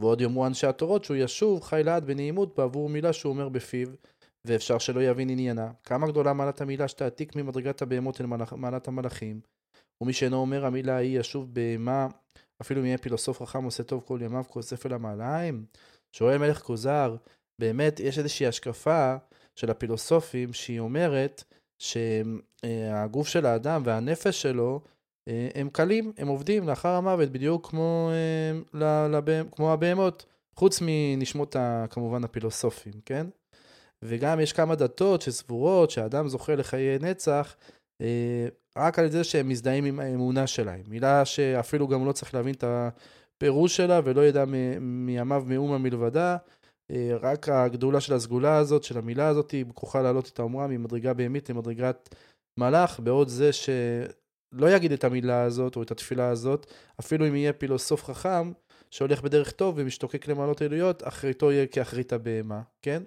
ועוד 0.00 0.20
יאמרו 0.20 0.46
אנשי 0.46 0.66
התורות 0.66 1.04
שהוא 1.04 1.16
ישוב 1.16 1.62
חי 1.62 1.82
לעד 1.84 2.04
בנעימות 2.04 2.56
בעבור 2.56 2.88
מילה 2.88 3.12
שהוא 3.12 3.32
אומר 3.32 3.48
בפיו, 3.48 3.88
ואפשר 4.44 4.78
שלא 4.78 5.00
יבין 5.00 5.30
עניינה. 5.30 5.70
כמה 5.84 6.06
גדולה 6.06 6.32
מעלת 6.32 6.60
המילה 6.60 6.88
שתעתיק 6.88 7.36
ממדרגת 7.36 7.82
הבהמות 7.82 8.20
אל. 8.20 8.26
מעלת 8.56 8.88
המלאכים. 8.88 9.40
ומי 10.00 10.12
שאינו 10.12 10.36
אומר 10.36 10.66
המילה 10.66 10.96
ההיא 10.96 11.20
ישוב 11.20 11.54
בהמה, 11.54 12.06
אפילו 12.62 12.80
אם 12.80 12.86
יהיה 12.86 12.98
פילוסוף 12.98 13.42
חכם 13.42 13.64
עושה 13.64 13.82
טוב 13.82 14.02
כל 14.06 14.18
ימיו 14.22 14.44
כוסף 14.48 14.86
אל 14.86 14.92
המעליים. 14.92 15.64
שואל 16.12 16.38
מלך 16.38 16.62
כוזר, 16.62 17.16
באמת 17.60 18.00
יש 18.00 18.18
איזושהי 18.18 18.46
השקפה 18.46 19.16
של 19.56 19.70
הפילוסופים 19.70 20.52
שהיא 20.52 20.80
אומרת 20.80 21.44
שהגוף 21.78 23.28
של 23.28 23.46
האדם 23.46 23.82
והנפש 23.84 24.42
שלו 24.42 24.80
אה, 25.28 25.48
הם 25.54 25.68
קלים, 25.68 26.12
הם 26.18 26.28
עובדים 26.28 26.68
לאחר 26.68 26.88
המוות 26.88 27.28
בדיוק 27.28 27.70
כמו, 27.70 28.10
אה, 28.12 29.08
לבהמ- 29.08 29.56
כמו 29.56 29.72
הבהמות, 29.72 30.26
חוץ 30.54 30.78
מנשמות 30.82 31.56
כמובן 31.90 32.24
הפילוסופים, 32.24 32.92
כן? 33.04 33.26
וגם 34.02 34.40
יש 34.40 34.52
כמה 34.52 34.74
דתות 34.74 35.22
שסבורות 35.22 35.90
שהאדם 35.90 36.28
זוכה 36.28 36.54
לחיי 36.54 36.98
נצח 36.98 37.56
אה, 38.00 38.48
רק 38.76 38.98
על 38.98 39.10
זה 39.10 39.24
שהם 39.24 39.48
מזדהים 39.48 39.84
עם 39.84 40.00
האמונה 40.00 40.46
שלהם. 40.46 40.82
מילה 40.88 41.24
שאפילו 41.24 41.88
גם 41.88 42.06
לא 42.06 42.12
צריך 42.12 42.34
להבין 42.34 42.54
את 42.54 42.64
הפירוש 42.66 43.76
שלה 43.76 44.00
ולא 44.04 44.26
ידע 44.26 44.44
מימיו 44.80 45.44
מאומה 45.46 45.78
מלבדה. 45.78 46.36
אה, 46.90 47.16
רק 47.20 47.48
הגדולה 47.48 48.00
של 48.00 48.14
הסגולה 48.14 48.56
הזאת, 48.56 48.84
של 48.84 48.98
המילה 48.98 49.28
הזאת, 49.28 49.50
היא 49.50 49.64
כוחה 49.74 50.02
להעלות 50.02 50.30
את 50.32 50.38
האומרה 50.38 50.66
ממדרגה 50.66 51.14
בהמית 51.14 51.50
למדרגת 51.50 52.14
מלאך, 52.58 53.00
בעוד 53.00 53.28
זה 53.28 53.50
שלא 53.52 54.70
יגיד 54.70 54.92
את 54.92 55.04
המילה 55.04 55.42
הזאת 55.42 55.76
או 55.76 55.82
את 55.82 55.90
התפילה 55.90 56.28
הזאת, 56.28 56.66
אפילו 57.00 57.28
אם 57.28 57.34
יהיה 57.34 57.52
פילוסוף 57.52 58.04
חכם, 58.04 58.52
שהולך 58.90 59.22
בדרך 59.22 59.50
טוב 59.50 59.74
ומשתוקק 59.78 60.28
למעלות 60.28 60.62
עילויות, 60.62 61.02
אחריתו 61.08 61.52
יהיה 61.52 61.66
כאחרית 61.66 62.12
הבהמה, 62.12 62.62
כן? 62.82 63.02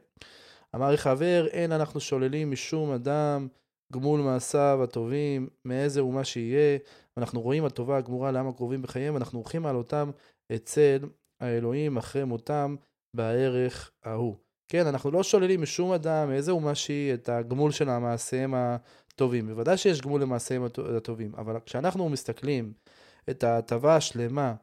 אמר 0.76 0.98
חבר, 0.98 1.48
אין 1.48 1.72
אנחנו 1.72 2.00
שוללים 2.00 2.52
משום 2.52 2.92
אדם 2.92 3.48
גמול 3.94 4.22
מעשיו 4.22 4.80
הטובים, 4.84 5.48
מאיזה 5.66 6.00
אומה 6.00 6.24
שיהיה. 6.24 6.78
אנחנו 7.18 7.42
רואים 7.42 7.66
הטובה 7.66 7.98
הגמורה 7.98 8.32
לעם 8.32 8.48
הקרובים 8.48 8.82
בחייהם, 8.82 9.18
אנחנו 9.18 9.40
הולכים 9.40 9.66
על 9.66 9.76
אותם 9.76 10.12
אצל 10.56 11.00
האלוהים 11.40 11.98
אחרי 11.98 12.24
מותם 12.24 12.76
בערך 13.14 13.92
ההוא. 14.04 14.36
כן, 14.68 14.88
אנחנו 14.88 15.12
לא 15.12 15.24
שוללים 15.24 15.62
משום 15.62 15.92
אדם, 15.92 16.30
מאיזה 16.30 16.52
אומה 16.52 16.76
שהיא, 16.76 17.14
את 17.14 17.30
הגמול 17.30 17.72
של 17.72 17.90
המעשיהם 17.90 18.54
הטובים. 18.58 19.48
בוודאי 19.48 19.78
שיש 19.78 20.02
גמול 20.02 20.22
למעשיהם 20.22 20.64
הטובים, 20.98 21.32
אבל 21.38 21.60
כשאנחנו 21.66 22.10
מסתכלים 22.10 22.74
את 23.30 23.44
ההטבה 23.44 23.96
השלמה 23.96 24.54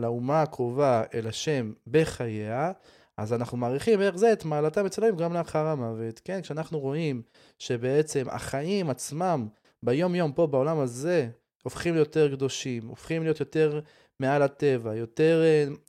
לאומה 0.00 0.42
הקרובה 0.42 1.02
אל 1.14 1.26
השם 1.26 1.72
בחייה, 1.86 2.72
אז 3.16 3.32
אנחנו 3.32 3.56
מעריכים 3.56 4.00
איך 4.00 4.16
זה 4.16 4.32
את 4.32 4.44
מעלתם 4.44 4.86
אצלם 4.86 5.16
גם 5.16 5.32
לאחר 5.32 5.66
המוות. 5.66 6.20
כן, 6.24 6.40
כשאנחנו 6.42 6.78
רואים 6.78 7.22
שבעצם 7.58 8.24
החיים 8.28 8.90
עצמם 8.90 9.48
ביום 9.82 10.14
יום 10.14 10.32
פה 10.32 10.46
בעולם 10.46 10.78
הזה 10.78 11.28
הופכים 11.62 11.94
להיות 11.94 12.06
יותר 12.06 12.36
קדושים, 12.36 12.86
הופכים 12.86 13.22
להיות 13.22 13.40
יותר 13.40 13.80
מעל 14.20 14.42
הטבע, 14.42 14.94
יותר 14.94 15.42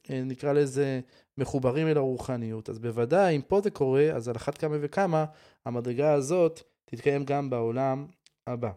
אה, 0.09 0.23
נקרא 0.23 0.53
לזה 0.53 0.99
מחוברים 1.37 1.87
אל 1.87 1.97
הרוחניות. 1.97 2.69
אז 2.69 2.79
בוודאי 2.79 3.35
אם 3.35 3.41
פה 3.41 3.61
זה 3.61 3.71
קורה, 3.71 4.11
אז 4.11 4.27
על 4.27 4.35
אחת 4.35 4.57
כמה 4.57 4.77
וכמה 4.81 5.25
המדרגה 5.65 6.13
הזאת 6.13 6.61
תתקיים 6.85 7.25
גם 7.25 7.49
בעולם 7.49 8.07
הבא. 8.47 8.71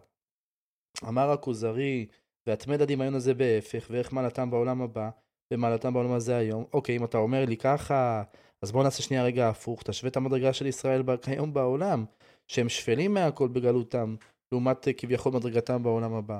אמר 1.07 1.31
הכוזרי, 1.31 2.05
והתמד 2.47 2.81
הדמיון 2.81 3.15
הזה 3.15 3.33
בהפך, 3.33 3.87
ואיך 3.89 4.13
מעלתם 4.13 4.51
בעולם 4.51 4.81
הבא, 4.81 5.09
ומעלתם 5.53 5.93
בעולם 5.93 6.11
הזה 6.11 6.35
היום. 6.37 6.65
אוקיי, 6.73 6.97
אם 6.97 7.03
אתה 7.03 7.17
אומר 7.17 7.45
לי 7.45 7.57
ככה, 7.57 8.23
אז 8.61 8.71
בוא 8.71 8.83
נעשה 8.83 9.03
שנייה 9.03 9.23
רגע 9.23 9.49
הפוך, 9.49 9.83
תשווה 9.83 10.09
את 10.09 10.17
המדרגה 10.17 10.53
של 10.53 10.65
ישראל 10.65 11.03
כיום 11.21 11.53
בעולם, 11.53 12.05
שהם 12.47 12.69
שפלים 12.69 13.13
מהכל 13.13 13.47
בגלותם, 13.47 14.15
לעומת 14.51 14.87
כביכול 14.97 15.33
מדרגתם 15.33 15.83
בעולם 15.83 16.13
הבא. 16.13 16.39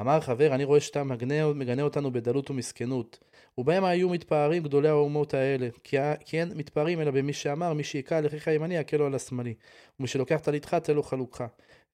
אמר 0.00 0.20
חבר, 0.20 0.54
אני 0.54 0.64
רואה 0.64 0.80
שאתה 0.80 1.04
מגנה, 1.04 1.82
אותנו 1.82 2.12
בדלות 2.12 2.50
ומסכנות, 2.50 3.18
ובהם 3.58 3.84
היו 3.84 4.08
מתפארים 4.08 4.62
גדולי 4.62 4.88
האומות 4.88 5.34
האלה, 5.34 5.68
כי, 5.84 5.96
כי 6.24 6.40
אין 6.40 6.52
מתפארים 6.56 7.00
אלא 7.00 7.10
במי 7.10 7.32
שאמר, 7.32 7.72
מי 7.72 7.84
שהיכה 7.84 8.18
על 8.18 8.26
אחיך 8.26 8.48
הימני, 8.48 8.76
יקלו 8.76 9.06
על 9.06 9.14
השמאלי, 9.14 9.54
ומי 9.98 10.08
שלוקח 10.08 10.36
טליתך, 10.36 10.74
תן 10.74 10.94
לו 10.94 11.02
חלוקך. 11.02 11.44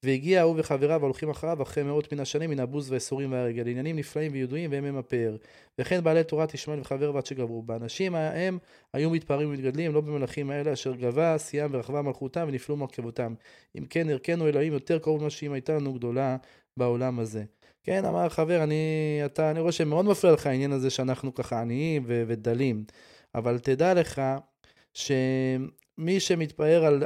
והגיע 0.03 0.43
הוא 0.43 0.55
וחבריו 0.59 1.03
הולכים 1.03 1.31
אחריו 1.31 1.63
אחרי 1.63 1.83
מאות 1.83 2.13
מן 2.13 2.21
השנים 2.21 2.51
מן 2.51 2.61
הבוז 2.61 2.91
והאיסורים 2.91 3.33
והרגל, 3.33 3.69
עניינים 3.69 3.97
נפלאים 3.97 4.33
וידועים 4.33 4.73
והם 4.73 4.85
הם 4.85 4.97
הפאר. 4.97 5.37
וכן 5.79 6.05
בעלי 6.05 6.25
תורת 6.25 6.55
ישמעאל 6.55 6.81
וחבר 6.81 7.15
ועד 7.15 7.27
שגברו 7.27 7.63
בה. 7.63 7.77
אנשים 7.77 8.15
ההם 8.15 8.59
היו 8.93 9.11
מתפארים 9.11 9.49
ומתגדלים 9.49 9.95
לא 9.95 10.01
במלכים 10.01 10.51
האלה 10.51 10.73
אשר 10.73 10.93
גבה 10.93 11.39
שיאם 11.39 11.71
ורחבה 11.73 12.03
מלכותם 12.03 12.45
ונפלו 12.49 12.77
מרכבותם. 12.77 13.35
אם 13.79 13.85
כן 13.91 14.11
ערכנו 14.11 14.49
אלוהים 14.49 14.73
יותר 14.73 14.99
קרוב 14.99 15.21
ממה 15.21 15.31
שאם 15.31 15.53
הייתה 15.53 15.75
לנו 15.75 15.93
גדולה 15.93 16.37
בעולם 16.77 17.19
הזה. 17.19 17.45
כן, 17.83 18.05
אמר 18.05 18.29
חבר, 18.29 18.62
אני, 18.62 18.75
אתה, 19.25 19.51
אני 19.51 19.61
רואה 19.61 19.73
שמאוד 19.73 20.05
מפריע 20.05 20.33
לך 20.33 20.47
העניין 20.47 20.73
הזה 20.73 20.90
שאנחנו 20.90 21.35
ככה 21.35 21.61
עניים 21.61 22.03
ו- 22.07 22.23
ודלים, 22.27 22.85
אבל 23.35 23.59
תדע 23.59 23.95
לך 23.95 24.23
שמי 24.95 26.21
שמתפאר 26.21 26.85
על, 26.85 27.05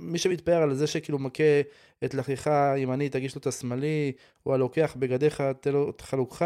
מי 0.00 0.18
שמתפאר 0.18 0.62
על 0.62 0.74
זה 0.74 0.86
שכאילו 0.86 1.18
מכה 1.18 1.60
את 2.04 2.14
לחיך 2.14 2.46
הימני, 2.46 3.08
תגיש 3.08 3.34
לו 3.34 3.40
את 3.40 3.46
השמאלי, 3.46 4.12
או 4.46 4.54
הלוקח 4.54 4.96
בגדיך, 4.98 5.42
תן 5.60 5.72
לו 5.72 5.90
את 5.90 6.00
חלוקך, 6.00 6.42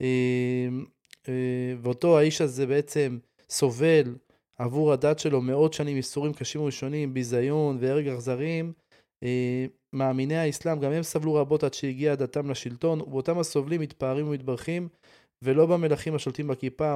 אה, 0.00 0.68
אה, 1.28 1.74
ואותו 1.82 2.18
האיש 2.18 2.40
הזה 2.40 2.66
בעצם 2.66 3.18
סובל 3.50 4.14
עבור 4.58 4.92
הדת 4.92 5.18
שלו 5.18 5.40
מאות 5.40 5.72
שנים 5.72 5.96
ייסורים 5.96 6.32
קשים 6.32 6.60
וראשונים, 6.60 7.14
ביזיון 7.14 7.78
והרג 7.80 8.08
אכזריים, 8.08 8.72
אה, 9.22 9.66
מאמיני 9.94 10.36
האסלאם, 10.36 10.80
גם 10.80 10.92
הם 10.92 11.02
סבלו 11.02 11.34
רבות 11.34 11.64
עד 11.64 11.74
שהגיעה 11.74 12.16
דתם 12.16 12.50
לשלטון, 12.50 13.00
ובאותם 13.00 13.38
הסובלים 13.38 13.80
מתפארים 13.80 14.28
ומתברכים, 14.28 14.88
ולא 15.42 15.66
במלכים 15.66 16.14
השולטים 16.14 16.48
בכיפה 16.48 16.94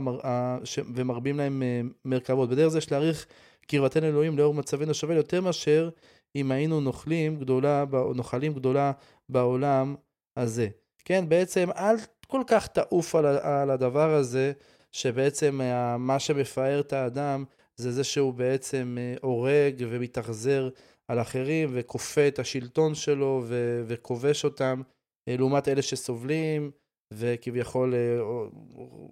ומרבים 0.95 1.37
להם 1.37 1.63
אה, 1.63 1.81
מרכבות. 2.05 2.49
בדרך 2.49 2.69
זה 2.69 2.79
יש 2.79 2.93
להעריך 2.93 3.27
קרבתנו 3.67 4.07
אלוהים 4.07 4.39
לאור 4.39 4.55
מצבנו 4.55 4.95
שווה 4.95 5.15
יותר 5.15 5.41
מאשר 5.41 5.91
אם 6.37 6.53
היינו 6.53 6.81
נוכלים 6.81 7.37
גדולה, 7.37 7.85
נוחלים 8.15 8.55
גדולה 8.55 8.93
בעולם 9.29 9.95
הזה. 10.37 10.69
כן, 11.05 11.29
בעצם 11.29 11.69
אל 11.77 11.97
כל 12.27 12.43
כך 12.47 12.67
תעוף 12.67 13.15
על, 13.15 13.27
על 13.27 13.71
הדבר 13.71 14.15
הזה, 14.15 14.53
שבעצם 14.93 15.61
אה, 15.61 15.97
מה 15.99 16.19
שמפאר 16.19 16.81
את 16.81 16.93
האדם 16.93 17.45
זה 17.77 17.93
זה 17.93 18.05
שהוא 18.05 18.35
בעצם 18.35 18.99
הורג 19.23 19.85
ומתאכזר 19.89 20.69
על 21.09 21.21
אחרים 21.21 21.69
וכופה 21.73 22.29
את 22.29 22.39
השלטון 22.39 22.95
שלו 22.95 23.43
ו- 23.45 23.83
וכובש 23.87 24.45
אותם, 24.45 24.83
אה, 25.29 25.37
לעומת 25.37 25.69
אלה 25.69 25.83
שסובלים 25.83 26.71
וכביכול 27.15 27.95
אה, 27.95 28.19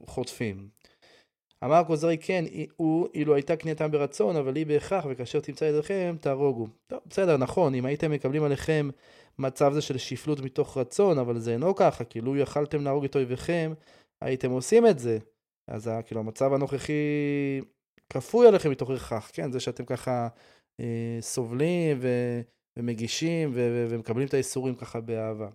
חוטפים. 0.07 0.69
אמר 1.65 1.83
כוזרי 1.87 2.19
כן, 2.19 2.45
הוא 2.77 3.09
אילו 3.15 3.35
הייתה 3.35 3.57
קנייתם 3.57 3.91
ברצון, 3.91 4.37
אבל 4.37 4.57
היא 4.57 4.67
בהכרח, 4.67 5.07
וכאשר 5.09 5.41
תמצא 5.41 5.65
ידיכם, 5.65 6.17
תהרוגו. 6.21 6.67
טוב, 6.87 7.01
בסדר, 7.07 7.37
נכון, 7.37 7.75
אם 7.75 7.87
הייתם 7.87 8.11
מקבלים 8.11 8.43
עליכם 8.43 8.91
מצב 9.39 9.73
זה 9.73 9.81
של 9.81 9.99
שפלות 9.99 10.41
מתוך 10.41 10.77
רצון, 10.77 11.19
אבל 11.19 11.39
זה 11.39 11.53
אינו 11.53 11.75
ככה, 11.75 12.05
כאילו 12.05 12.37
יכלתם 12.37 12.85
להרוג 12.85 13.05
את 13.05 13.17
אויביכם, 13.17 13.73
הייתם 14.21 14.51
עושים 14.51 14.87
את 14.87 14.99
זה. 14.99 15.19
אז 15.69 15.91
כאילו 16.07 16.21
המצב 16.21 16.53
הנוכחי 16.53 16.93
כפוי 18.11 18.49
עליכם 18.49 18.71
מתוך 18.71 18.91
הכרח, 18.91 19.31
כן? 19.33 19.53
זה 19.53 19.61
שאתם 19.61 19.85
ככה 19.85 20.29
סובלים 21.21 21.99
ו, 22.01 22.09
ומגישים 22.77 23.51
ו, 23.55 23.87
ומקבלים 23.91 24.27
את 24.27 24.35
האיסורים 24.35 24.75
ככה 24.75 25.01
באהבה. 25.01 25.49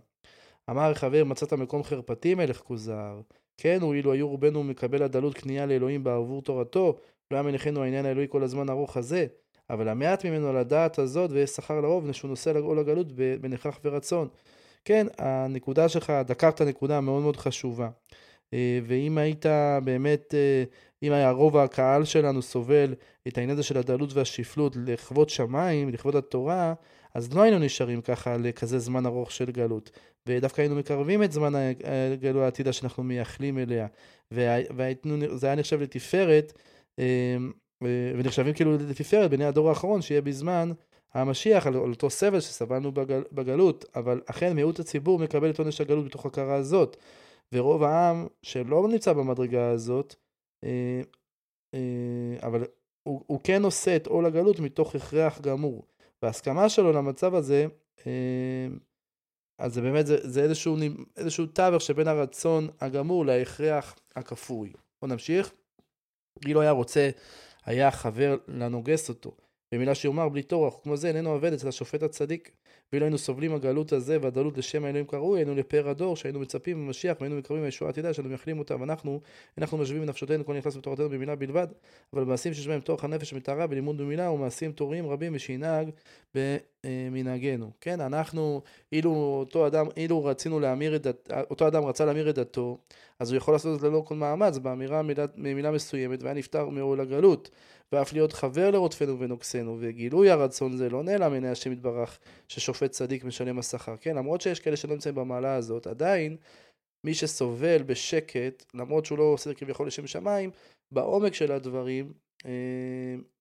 אמר 0.69 0.93
חבר 0.93 1.23
מצאת 1.23 1.53
מקום 1.53 1.83
חרפתי 1.83 2.35
מלך 2.35 2.57
כוזר. 2.57 3.21
כן, 3.57 3.77
הוא 3.81 3.93
אילו 3.93 4.11
היו 4.11 4.27
רובנו 4.27 4.63
מקבל 4.63 5.03
הדלות 5.03 5.37
כניעה 5.37 5.65
לאלוהים 5.65 6.03
בעבור 6.03 6.41
תורתו, 6.41 6.97
לא 7.31 7.37
היה 7.37 7.43
מניחנו 7.43 7.83
העניין 7.83 8.05
האלוהי 8.05 8.27
כל 8.29 8.43
הזמן 8.43 8.69
ארוך 8.69 8.97
הזה. 8.97 9.27
אבל 9.69 9.87
המעט 9.87 10.25
ממנו 10.25 10.49
על 10.49 10.57
הדעת 10.57 10.99
הזאת 10.99 11.31
ויש 11.31 11.49
שכר 11.49 11.81
לרוב, 11.81 12.11
שהוא 12.11 12.29
נושא 12.29 12.49
לעול 12.49 12.79
הגלות 12.79 13.07
בנכח 13.41 13.79
ורצון. 13.83 14.27
כן, 14.85 15.07
הנקודה 15.17 15.89
שלך, 15.89 16.13
דקרת 16.25 16.61
נקודה 16.61 17.01
מאוד 17.01 17.21
מאוד 17.21 17.37
חשובה. 17.37 17.89
אה, 18.53 18.79
ואם 18.83 19.17
היית 19.17 19.45
באמת 19.83 20.33
אה, 20.33 20.63
אם 21.03 21.11
היה 21.11 21.31
רוב 21.31 21.57
הקהל 21.57 22.05
שלנו 22.05 22.41
סובל 22.41 22.93
את 23.27 23.37
העניין 23.37 23.53
הזה 23.53 23.63
של 23.63 23.77
הדלות 23.77 24.13
והשפלות 24.13 24.77
לכבוד 24.85 25.29
שמיים, 25.29 25.89
לכבוד 25.89 26.15
התורה, 26.15 26.73
אז 27.15 27.33
לא 27.33 27.41
היינו 27.41 27.59
נשארים 27.59 28.01
ככה 28.01 28.37
לכזה 28.37 28.79
זמן 28.79 29.05
ארוך 29.05 29.31
של 29.31 29.51
גלות. 29.51 29.91
ודווקא 30.27 30.61
היינו 30.61 30.75
מקרבים 30.75 31.23
את 31.23 31.31
זמן 31.31 31.53
הגלות 32.13 32.43
העתידה 32.43 32.73
שאנחנו 32.73 33.03
מייחלים 33.03 33.57
אליה. 33.57 33.87
וזה 34.31 35.47
היה 35.47 35.55
נחשב 35.55 35.81
לתפארת, 35.81 36.53
אמ, 36.99 37.51
ונחשבים 38.17 38.53
כאילו 38.53 38.77
לתפארת 38.77 39.31
בני 39.31 39.45
הדור 39.45 39.69
האחרון, 39.69 40.01
שיהיה 40.01 40.21
בזמן 40.21 40.71
המשיח, 41.13 41.67
על, 41.67 41.75
אותו 41.75 42.09
סבל 42.09 42.39
שסבלנו 42.39 42.91
בגל, 42.91 43.23
בגלות, 43.31 43.85
אבל 43.95 44.21
אכן 44.25 44.53
מיעוט 44.53 44.79
הציבור 44.79 45.19
מקבל 45.19 45.49
את 45.49 45.59
עונש 45.59 45.81
הגלות 45.81 46.05
בתוך 46.05 46.25
הכרה 46.25 46.55
הזאת. 46.55 46.97
ורוב 47.53 47.83
העם 47.83 48.27
שלא 48.43 48.87
נמצא 48.87 49.13
במדרגה 49.13 49.69
הזאת, 49.69 50.15
אבל 52.41 52.63
הוא, 53.03 53.23
הוא 53.27 53.39
כן 53.43 53.63
עושה 53.63 53.95
את 53.95 54.07
עול 54.07 54.25
הגלות 54.25 54.59
מתוך 54.59 54.95
הכרח 54.95 55.41
גמור. 55.41 55.87
וההסכמה 56.21 56.69
שלו 56.69 56.91
למצב 56.91 57.35
הזה, 57.35 57.65
אה, 58.07 58.67
אז 59.59 59.73
זה 59.73 59.81
באמת, 59.81 60.07
זה, 60.07 60.17
זה 60.21 60.43
איזשהו, 60.43 60.77
איזשהו 61.17 61.45
תווך 61.45 61.81
שבין 61.81 62.07
הרצון 62.07 62.67
הגמור 62.81 63.25
להכרח 63.25 63.95
הכפוי. 64.15 64.73
בוא 65.01 65.09
נמשיך. 65.09 65.53
אילו 66.45 66.61
היה 66.61 66.71
רוצה, 66.71 67.09
היה 67.65 67.91
חבר 67.91 68.37
לנוגס 68.47 69.09
אותו. 69.09 69.37
במילה 69.71 69.95
שיאמר 69.95 70.29
בלי 70.29 70.43
טורח, 70.43 70.73
כמו 70.83 70.97
זה 70.97 71.07
איננו 71.07 71.29
עובד 71.29 71.53
אצל 71.53 71.67
השופט 71.67 72.03
הצדיק. 72.03 72.51
ואילו 72.93 73.05
היינו 73.05 73.17
סובלים 73.17 73.53
הגלות 73.53 73.91
הזה 73.93 74.17
והדלות 74.21 74.57
לשם 74.57 74.85
האלוהים 74.85 75.05
כראוי, 75.05 75.39
היינו 75.39 75.55
לפאר 75.55 75.89
הדור 75.89 76.15
שהיינו 76.15 76.39
מצפים 76.39 76.85
במשיח 76.87 77.17
והיינו 77.19 77.35
מקרבים 77.35 77.63
לישועה 77.63 77.89
עתידה 77.91 78.13
שאנו 78.13 78.29
מייחלים 78.29 78.59
אותה 78.59 78.75
ואנחנו, 78.79 79.21
אנחנו 79.57 79.77
משווים 79.77 80.01
בנפשותינו 80.01 80.45
כל 80.45 80.53
נכנס 80.57 80.77
בתורתנו 80.77 81.09
במילה 81.09 81.35
בלבד, 81.35 81.67
אבל 82.13 82.23
במעשים 82.23 82.53
שיש 82.53 82.67
בהם 82.67 82.81
תורך 82.81 83.03
הנפש 83.03 83.33
מטהרה 83.33 83.65
ולימוד 83.69 83.97
במילה 83.97 84.31
ומעשים 84.31 84.71
תוריים 84.71 85.07
רבים 85.07 85.35
ושינהג 85.35 85.89
במנהגנו. 86.85 87.71
כן, 87.81 88.01
אנחנו, 88.01 88.61
אילו 88.91 89.11
אותו 89.39 89.67
אדם, 89.67 89.85
אילו 89.97 90.25
רצינו 90.25 90.59
להמיר 90.59 90.95
את 90.95 91.01
דת, 91.01 91.31
אותו 91.49 91.67
אדם 91.67 91.83
רצה 91.83 92.05
להמיר 92.05 92.29
את 92.29 92.35
דתו, 92.35 92.77
אז 93.19 93.31
הוא 93.31 93.37
יכול 93.37 93.53
לעשות 93.53 93.75
את 93.75 93.79
זה 93.79 93.87
ללא 93.87 94.03
כל 94.07 94.15
מאמץ, 94.15 94.57
באמירה 94.57 95.01
מילה, 95.01 95.25
מילה 95.35 95.71
מסוימת 95.71 96.23
והיה 96.23 96.33
נפטר 96.33 96.69
מעול 96.69 97.01
הגלות. 97.01 97.49
ואף 97.91 98.13
להיות 98.13 98.33
חבר 98.33 98.71
לרודפנו 98.71 99.19
ונוגסנו, 99.19 99.77
וגילוי 99.79 100.29
הרצון 100.29 100.77
זה 100.77 100.89
לא 100.89 101.03
נעלם 101.03 101.31
מעיני 101.31 101.49
השם 101.49 101.71
יתברך, 101.71 102.19
ששופט 102.47 102.91
צדיק 102.91 103.23
משלם 103.23 103.59
השכר. 103.59 103.95
כן, 103.97 104.15
למרות 104.15 104.41
שיש 104.41 104.59
כאלה 104.59 104.75
שלא 104.75 104.93
נמצאים 104.93 105.15
במעלה 105.15 105.55
הזאת, 105.55 105.87
עדיין 105.87 106.37
מי 107.03 107.13
שסובל 107.13 107.83
בשקט, 107.83 108.65
למרות 108.73 109.05
שהוא 109.05 109.17
לא 109.17 109.23
עושה 109.23 109.53
כביכול 109.53 109.87
לשם 109.87 110.07
שמיים, 110.07 110.51
בעומק 110.91 111.33
של 111.33 111.51
הדברים, 111.51 112.05
אה, 112.05 112.13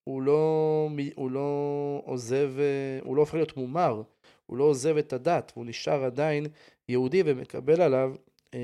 הוא 0.04 0.22
לא, 0.22 0.88
הוא 1.14 1.30
לא 1.30 2.02
עוזב, 2.04 2.50
אה, 2.58 2.98
הוא 3.04 3.16
לא 3.16 3.20
הופך 3.20 3.34
להיות 3.34 3.56
מומר, 3.56 4.02
הוא 4.46 4.56
לא 4.56 4.64
עוזב 4.64 4.96
את 4.96 5.12
הדת, 5.12 5.52
הוא 5.54 5.66
נשאר 5.66 6.04
עדיין 6.04 6.46
יהודי 6.88 7.22
ומקבל 7.26 7.80
עליו, 7.80 8.14
אה, 8.54 8.58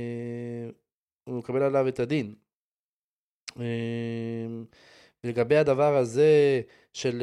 הוא 1.25 1.39
מקבל 1.39 1.63
עליו 1.63 1.89
את 1.89 2.01
הדין. 2.01 2.35
לגבי 5.25 5.57
הדבר 5.57 5.97
הזה 5.97 6.63
של 6.93 7.23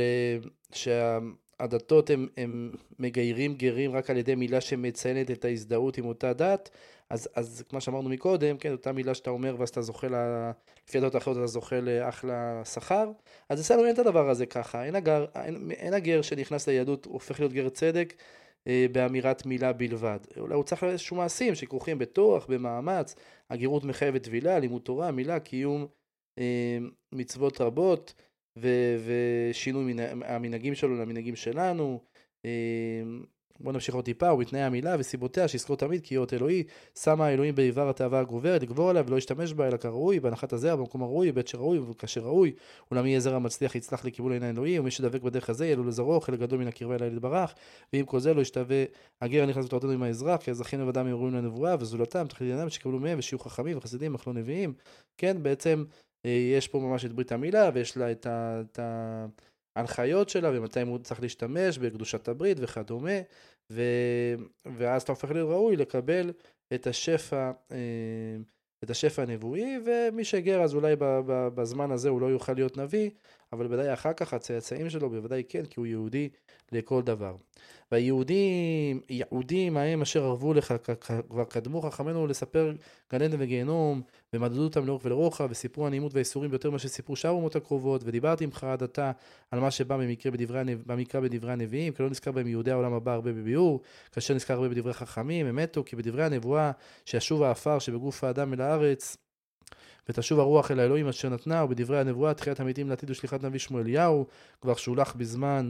שהדתות 0.74 2.10
הם, 2.10 2.28
הם 2.38 2.72
מגיירים 3.00 3.56
גרים 3.56 3.92
רק 3.92 4.10
על 4.10 4.18
ידי 4.18 4.36
מילה 4.36 4.62
שמציינת 4.62 5.32
את 5.32 5.46
ההזדהות 5.46 5.98
עם 5.98 6.06
אותה 6.06 6.34
דת, 6.34 6.70
אז, 7.10 7.30
אז 7.36 7.64
כמו 7.70 7.82
שאמרנו 7.82 8.10
מקודם, 8.10 8.58
כן, 8.58 8.72
אותה 8.72 8.92
מילה 8.92 9.14
שאתה 9.14 9.30
אומר 9.30 9.56
ואז 9.60 9.70
אתה 9.70 9.82
זוכה, 9.82 10.08
לה, 10.08 10.52
לפי 10.88 10.98
הדעות 10.98 11.16
האחרות 11.16 11.38
אתה 11.38 11.48
זוכה 11.48 11.80
לאחלה 11.80 12.66
שכר, 12.66 13.12
אז 13.50 13.62
אצלנו 13.62 13.86
אין 13.86 13.94
את 13.94 14.00
הדבר 14.00 14.30
הזה 14.30 14.46
ככה, 14.46 14.84
אין, 14.86 14.96
הגר, 14.96 15.26
אין, 15.36 15.72
אין 15.72 15.94
הגר 15.94 16.22
שנכנס 16.22 16.68
ליהדות 16.70 17.06
הופך 17.06 17.40
להיות 17.40 17.54
גר 17.54 17.70
צדק 17.70 18.14
אה, 18.68 18.86
באמירת 18.92 19.46
מילה 19.46 19.74
בלבד. 19.74 20.20
אולי 20.38 20.56
הוא 20.56 20.64
צריך 20.64 20.84
איזשהו 20.84 21.18
מעשים 21.18 21.56
שכרוכים 21.56 21.98
בתוך, 21.98 22.46
במאמץ, 22.50 23.16
הגרות 23.50 23.84
מחייבת 23.84 24.24
טבילה, 24.24 24.60
לימוד 24.60 24.82
תורה, 24.82 25.12
מילה, 25.12 25.40
קיום 25.40 25.88
אה, 26.40 26.78
מצוות 27.12 27.62
רבות 27.62 28.14
ו, 28.60 28.68
ושינוי 29.06 29.94
המנהגים 30.26 30.76
שלו 30.76 30.96
למנהגים 30.96 31.36
שלנו. 31.36 32.00
אה, 32.46 33.04
בוא 33.60 33.74
נמשיך 33.74 33.96
עוד 33.96 34.06
טיפה, 34.06 34.34
ובתנאי 34.34 34.62
המילה 34.62 34.96
וסיבותיה 35.00 35.48
שיזכור 35.48 35.78
תמיד 35.78 36.02
כי 36.04 36.18
אות 36.18 36.34
אלוהי, 36.34 36.64
שמה 37.00 37.26
האלוהים 37.26 37.56
באיבר 37.56 37.90
התאווה 37.90 38.20
הגוברת, 38.20 38.62
לגבור 38.62 38.90
עליה 38.90 39.04
ולא 39.08 39.18
ישתמש 39.18 39.54
בה 39.54 39.68
אלא 39.68 39.78
כראוי, 39.78 40.20
בהנחת 40.20 40.54
הזרע 40.54 40.76
במקום 40.76 41.04
הראוי, 41.04 41.32
בית 41.32 41.48
שראוי 41.48 41.80
וכאשר 41.80 42.22
ראוי, 42.22 42.54
אולם 42.92 43.06
יהיה 43.06 43.20
זרע 43.20 43.40
מצליח 43.40 43.76
יצלח 43.76 44.06
לכיוון 44.06 44.32
עיני 44.32 44.50
אלוהי, 44.50 44.80
ומי 44.80 44.92
שדבק 44.92 45.22
בדרך 45.22 45.50
הזה 45.50 45.66
יהיה 45.66 45.76
לו 45.76 45.84
לזרוע 45.84 46.22
חלק 46.22 46.40
גדול 46.40 46.60
מן 46.60 46.68
הקרבה 46.68 46.96
אליי 46.96 47.08
יתברך, 47.08 47.54
ועם 47.94 48.06
כל 48.06 48.20
זה 48.20 48.34
לא 48.34 48.42
ישתווה 48.42 48.84
הגר 49.22 49.44
הנכנס 49.44 49.66
בתורתנו 49.66 49.92
עם 49.92 50.04
האזרח, 50.04 50.42
כי 50.42 50.52
האזרחים 50.52 50.80
לבדם 50.80 51.08
ראויים 51.08 51.36
לנבואה, 51.36 51.76
וזולתם 51.80 52.26
תחילת 52.28 52.52
עניינם 52.52 53.02
מהם 53.02 53.20
ושיהיו 53.20 53.40
חכמים 53.40 53.78
וחסידים 53.78 54.16
אך 54.16 54.28
לא 54.28 54.34
נביאים, 54.34 54.74
כן, 55.18 55.44
בעצם 55.44 55.84
אה, 56.26 56.32
יש 56.58 56.68
פה 56.68 56.80
ממש 56.80 57.06
את 57.06 57.14
ברית 57.14 57.32
המילה 57.32 57.70
ויש 57.74 57.98
לה 57.98 58.12
את 58.12 58.26
ה... 58.26 58.62
את 58.62 58.80
ההנחיות 59.76 60.30
שלה 60.30 60.50
ומתי 60.54 60.82
הוא 60.82 60.98
צריך 60.98 61.22
להשתמש 61.22 61.78
בקדושת 61.78 62.28
הברית 62.28 62.58
וכדומה. 62.62 63.20
ו... 63.72 63.82
ואז 64.66 65.02
אתה 65.02 65.12
הופך 65.12 65.32
להיות 65.32 65.50
ראוי 65.50 65.76
לקבל 65.76 66.32
את 66.74 66.88
השפע, 66.88 67.52
אה, 67.72 67.78
את 68.84 68.90
השפע 68.90 69.22
הנבואי, 69.22 69.80
ומי 69.86 70.24
שגר 70.24 70.62
אז 70.62 70.76
אולי 70.76 70.96
בזמן 71.28 71.92
הזה 71.92 72.10
הוא 72.10 72.22
לא 72.22 72.26
יוכל 72.26 72.54
להיות 72.54 72.78
נביא, 72.78 73.10
אבל 73.54 73.68
בוודאי 73.68 73.94
אחר 73.94 74.14
כך 74.14 74.34
הצאצאים 74.34 74.90
שלו 74.90 75.10
בוודאי 75.10 75.44
כן, 75.50 75.66
כי 75.66 75.80
הוא 75.80 75.86
יהודי 75.86 76.30
לכל 76.72 77.02
דבר. 77.02 77.36
והיהודים, 77.94 79.02
יהודים 79.10 79.78
ההם 79.78 80.02
אשר 80.02 80.24
ערבו 80.24 80.54
לך, 80.54 80.74
כבר 81.30 81.44
קדמו 81.44 81.82
חכמינו 81.82 82.28
לספר 82.28 82.74
גן 83.12 83.22
עדן 83.22 83.38
וגיהנום, 83.40 84.02
ומדדו 84.34 84.64
אותם 84.64 84.86
לאורך 84.86 85.06
ולרוחב, 85.06 85.48
וסיפרו 85.50 85.88
הנעימות 85.88 86.14
והאיסורים 86.14 86.50
ביותר 86.50 86.70
ממה 86.70 86.80
שסיפרו 86.80 87.16
שאר 87.16 87.30
אומות 87.30 87.56
הקרובות, 87.56 88.02
ודיברתי 88.06 88.44
עם 88.44 88.52
חרדתה 88.52 89.12
על 89.52 89.60
מה 89.60 89.72
שבא 89.72 89.98
במקרה 89.98 90.32
בדברי, 90.32 90.76
במקרא 90.86 91.20
בדברי 91.20 91.52
הנביאים, 91.52 91.94
כי 91.94 92.04
לא 92.04 92.10
נזכר 92.10 92.32
בהם 92.32 92.48
יהודי 92.48 92.72
העולם 92.72 92.94
הבא 92.94 93.14
הרבה 93.14 93.34
בביאור, 93.34 93.82
כאשר 94.12 94.34
נזכר 94.34 94.54
הרבה 94.54 94.70
בדברי 94.70 94.94
חכמים, 94.94 95.46
הם 95.46 95.56
מתו, 95.56 95.84
כי 95.86 95.96
בדברי 95.96 96.24
הנבואה, 96.24 96.72
שישוב 97.06 97.44
העפר 97.44 97.80
שבגוף 97.80 98.24
האדם 98.24 98.54
אל 98.54 98.62
הארץ, 98.62 99.18
ותשוב 100.10 100.40
הרוח 100.40 100.72
אל 100.72 100.80
האלוהים 100.80 101.08
אשר 101.08 101.30
נתנה, 101.30 101.64
ובדברי 101.64 102.00
הנבואה, 102.00 102.34
תחיית 102.34 102.60
המתים 102.60 102.90
לעתיד 102.90 103.10
ושליחת 103.10 103.44
נביא 103.44 103.60
שמואליהו, 103.60 104.26
כבר 104.62 104.76
שולח 104.76 105.16
בזמן 105.16 105.68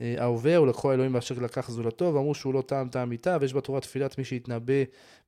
ההווה, 0.00 0.60
ולקחו 0.60 0.90
האלוהים 0.90 1.12
באשר 1.12 1.34
לקח 1.40 1.70
זולתו, 1.70 2.14
ואמרו 2.14 2.34
שהוא 2.34 2.54
לא 2.54 2.62
טעם 2.62 2.88
טעם 2.88 3.12
איתה, 3.12 3.36
ויש 3.40 3.54
בתורה 3.54 3.80
תפילת 3.80 4.18
מי 4.18 4.24
שיתנבא 4.24 4.74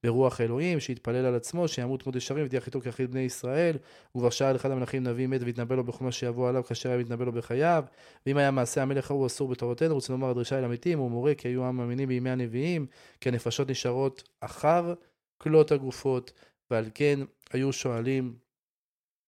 ברוח 0.05 0.41
האלוהים, 0.41 0.81
שיתפלל 0.81 1.27
על 1.27 1.35
עצמו, 1.35 1.69
שימות 1.69 2.03
כמו 2.03 2.13
דשרים, 2.13 2.47
ותהיה 2.47 2.61
איתו 2.67 2.81
כיחיד 2.81 3.11
בני 3.11 3.21
ישראל, 3.21 3.77
וכבר 4.17 4.31
שאל 4.31 4.57
אחד 4.57 4.71
המלכים 4.71 5.03
נביא 5.03 5.27
מת 5.27 5.41
והתנבא 5.45 5.75
לו 5.75 5.85
בכל 5.85 6.05
מה 6.05 6.13
שיבוא 6.13 6.49
עליו, 6.49 6.65
כאשר 6.65 6.89
היה 6.89 6.99
מתנבא 6.99 7.25
לו 7.25 7.33
בחייו, 7.33 7.85
ואם 8.27 8.37
היה 8.37 8.51
מעשה 8.51 8.83
המלך 8.83 9.11
ההוא 9.11 9.27
אסור 9.27 9.49
בתורתנו, 9.49 9.95
רוצה 9.95 10.13
לומר 10.13 10.31
הדרישה 10.31 10.59
אל 10.59 10.65
המתים, 10.65 10.99
הוא 10.99 11.11
מורה 11.11 11.35
כי 11.35 11.49
היו 11.49 11.65
עם 11.65 11.77
מאמינים 11.77 12.09
בימי 12.09 12.31
הנביאים, 12.31 12.87
כי 13.21 13.29
הנפשות 13.29 13.71
נשארות 13.71 14.29
אחר 14.41 14.95
כלות 15.39 15.73
הגופות, 15.73 16.33
ועל 16.71 16.85
כן 16.95 17.21
היו 17.53 17.73
שואלים 17.73 18.35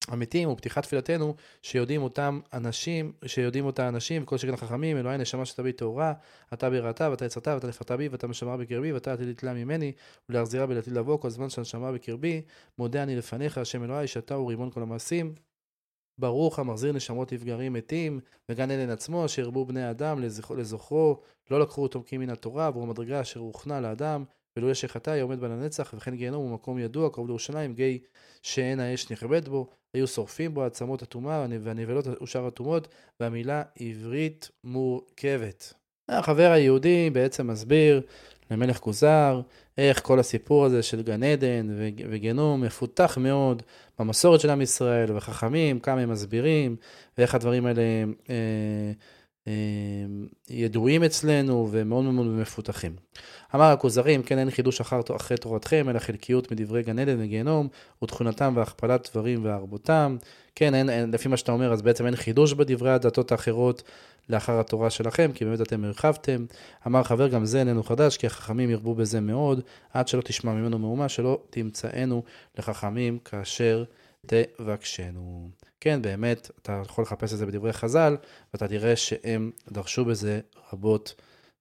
המתים 0.09 0.49
ופתיחת 0.49 0.83
תפילתנו 0.83 1.35
שיודעים 1.62 2.03
אותם 2.03 2.40
אנשים, 2.53 3.12
שיודעים 3.27 3.64
אותה 3.64 3.88
אנשים 3.88 4.23
וכל 4.23 4.38
שכן 4.38 4.55
החכמים, 4.55 4.97
אלוהי 4.97 5.19
נשמה 5.19 5.47
שאתה 5.47 5.62
בי 5.62 5.73
טהורה, 5.73 6.12
אתה 6.53 6.71
ביראתה 6.71 7.11
ואתה 7.11 7.25
יצרתה 7.25 7.55
ואתה 7.55 7.67
לפתה 7.67 7.97
בי 7.97 8.09
ואתה 8.09 8.27
משמרה 8.27 8.57
בקרבי 8.57 8.93
ואתה 8.93 9.12
עתיד 9.12 9.29
לתלה 9.29 9.55
ממני 9.55 9.93
ולהחזירה 10.29 10.67
בלעתיד 10.67 10.93
לבוא 10.93 11.19
כל 11.19 11.31
זמן 11.31 11.49
שהנשמה 11.49 11.93
בקרבי, 11.93 12.43
מודה 12.79 13.03
אני 13.03 13.17
לפניך 13.17 13.59
השם 13.59 13.85
אלוהי 13.85 14.07
שאתה 14.07 14.35
הוא 14.35 14.49
ריבון 14.49 14.71
כל 14.71 14.83
המעשים. 14.83 15.35
ברוך 16.19 16.59
המחזיר 16.59 16.93
נשמות 16.93 17.33
נפגרים 17.33 17.73
מתים, 17.73 18.21
וגן 18.49 18.71
עדן 18.71 18.90
עצמו, 18.90 19.25
אשר 19.25 19.43
הרבו 19.43 19.64
בני 19.64 19.90
אדם 19.90 20.23
לזוכרו, 20.57 21.21
לא 21.51 21.61
לקחו 21.61 21.83
אותו 21.83 22.03
כי 22.07 22.19
מן 22.19 22.31
התורה, 22.31 22.71
והוא 22.73 22.83
המדרגה 22.83 23.21
אשר 23.21 23.40
הוכנה 23.40 23.81
לאדם, 23.81 24.25
ולו 24.57 24.71
יש 24.71 24.85
החטא 24.85 25.21
עומד 25.23 25.40
בה 25.40 25.49
לנצח, 25.49 25.95
וכן 25.97 26.14
גיהנום 26.17 26.43
הוא 26.43 26.55
מקום 26.55 26.79
ידוע, 26.79 27.11
קרוב 27.11 27.27
לירושלים, 27.27 27.75
גיא 27.75 27.99
שאין 28.43 28.81
האש 28.81 29.11
נכבד 29.11 29.49
בו, 29.49 29.67
היו 29.95 30.07
שורפים 30.07 30.55
בו 30.55 30.62
עצמות 30.62 31.03
הטומאה 31.03 31.47
והנבלות 31.62 32.23
ושאר 32.23 32.47
הטומאות, 32.47 32.88
והמילה 33.21 33.62
עברית 33.79 34.51
מורכבת. 34.64 35.75
החבר 36.09 36.51
היהודי 36.51 37.11
בעצם 37.11 37.47
מסביר 37.47 38.03
למלך 38.51 38.79
כוזר 38.79 39.40
איך 39.79 40.03
כל 40.03 40.19
הסיפור 40.19 40.64
הזה 40.64 40.83
של 40.83 41.03
גן 41.03 41.23
עדן 41.23 41.67
וגיהנום 42.11 42.61
מפותח 42.61 43.19
מאוד 43.21 43.62
במסורת 43.99 44.40
של 44.40 44.51
עם 44.51 44.61
ישראל 44.61 45.17
וחכמים, 45.17 45.81
כמה 45.81 46.01
הם 46.01 46.11
מסבירים 46.11 46.77
ואיך 47.19 47.35
הדברים 47.35 47.67
האלה 47.67 47.83
אה, 47.83 48.05
אה, 48.31 48.93
ידועים 50.50 51.04
אצלנו 51.04 51.68
ומאוד 51.70 52.04
מאוד 52.04 52.26
מפותחים. 52.26 52.96
אמר 53.54 53.64
הכוזרים, 53.64 54.22
כן 54.22 54.38
אין 54.38 54.50
חידוש 54.50 54.80
אחר, 54.80 55.00
אחרי 55.16 55.37
תורתכם, 55.37 55.87
אלא 55.88 55.98
חלקיות 55.98 56.52
מדברי 56.52 56.83
גן 56.83 56.98
עדן 56.98 57.16
וגיהנום, 57.18 57.68
ותכונתם 58.04 58.52
והכפלת 58.57 59.09
דברים 59.12 59.44
והרבותם. 59.44 60.16
כן, 60.54 60.74
אין, 60.74 60.90
אין, 60.90 61.11
לפי 61.11 61.28
מה 61.28 61.37
שאתה 61.37 61.52
אומר, 61.52 61.72
אז 61.72 61.83
בעצם 61.83 62.07
אין 62.07 62.16
חידוש 62.16 62.52
בדברי 62.52 62.92
הדתות 62.92 63.33
האחרות 63.33 63.83
לאחר 64.28 64.61
התורה 64.61 64.90
שלכם, 64.90 65.30
כי 65.35 65.44
באמת 65.44 65.61
אתם 65.61 65.85
הרחבתם. 65.85 66.46
אמר 66.87 67.02
חבר, 67.02 67.28
גם 67.28 67.44
זה 67.44 67.59
איננו 67.59 67.83
חדש, 67.83 68.16
כי 68.16 68.26
החכמים 68.26 68.70
ירבו 68.70 68.94
בזה 68.94 69.20
מאוד, 69.20 69.61
עד 69.92 70.09
שלא 70.09 70.22
תשמע 70.22 70.52
ממנו 70.52 70.78
מהומה, 70.78 71.09
שלא 71.09 71.38
תמצאנו 71.50 72.22
לחכמים 72.59 73.18
כאשר 73.18 73.85
תבקשנו. 74.26 75.48
כן, 75.85 76.03
באמת, 76.03 76.51
אתה 76.62 76.83
יכול 76.85 77.03
לחפש 77.03 77.33
את 77.33 77.38
זה 77.38 77.47
בדברי 77.47 77.73
חז"ל, 77.73 78.16
ואתה 78.53 78.68
תראה 78.68 78.97
שהם 78.97 79.51
דרשו 79.70 80.05
בזה 80.05 80.40
רבות 80.73 81.14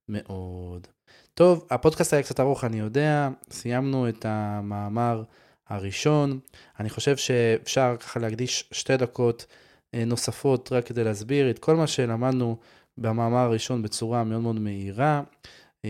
מאוד. 0.10 0.88
טוב, 1.34 1.68
הפודקאסט 1.72 2.14
היה 2.14 2.24
קצת 2.24 2.40
ארוך, 2.40 2.64
אני 2.64 2.80
יודע, 2.80 3.30
סיימנו 3.52 4.10
את 4.10 4.26
המאמר 4.26 5.24
הראשון. 5.70 6.40
אני 6.80 6.90
חושב 6.90 7.18
שאפשר 7.18 7.96
ככה 8.00 8.20
להקדיש 8.20 8.70
שתי 8.72 8.98
דקות 8.98 9.46
אה, 9.94 10.06
נוספות 10.06 10.72
רק 10.72 10.86
כדי 10.86 11.04
להסביר 11.04 11.50
את 11.50 11.60
כל 11.60 11.76
מה 11.76 11.88
שלמדנו 11.88 12.58
במאמר 12.98 13.38
הראשון 13.38 13.82
בצורה 13.82 14.24
מאוד 14.24 14.42
מאוד 14.42 14.60
מהירה, 14.60 15.24
אה, 15.86 15.90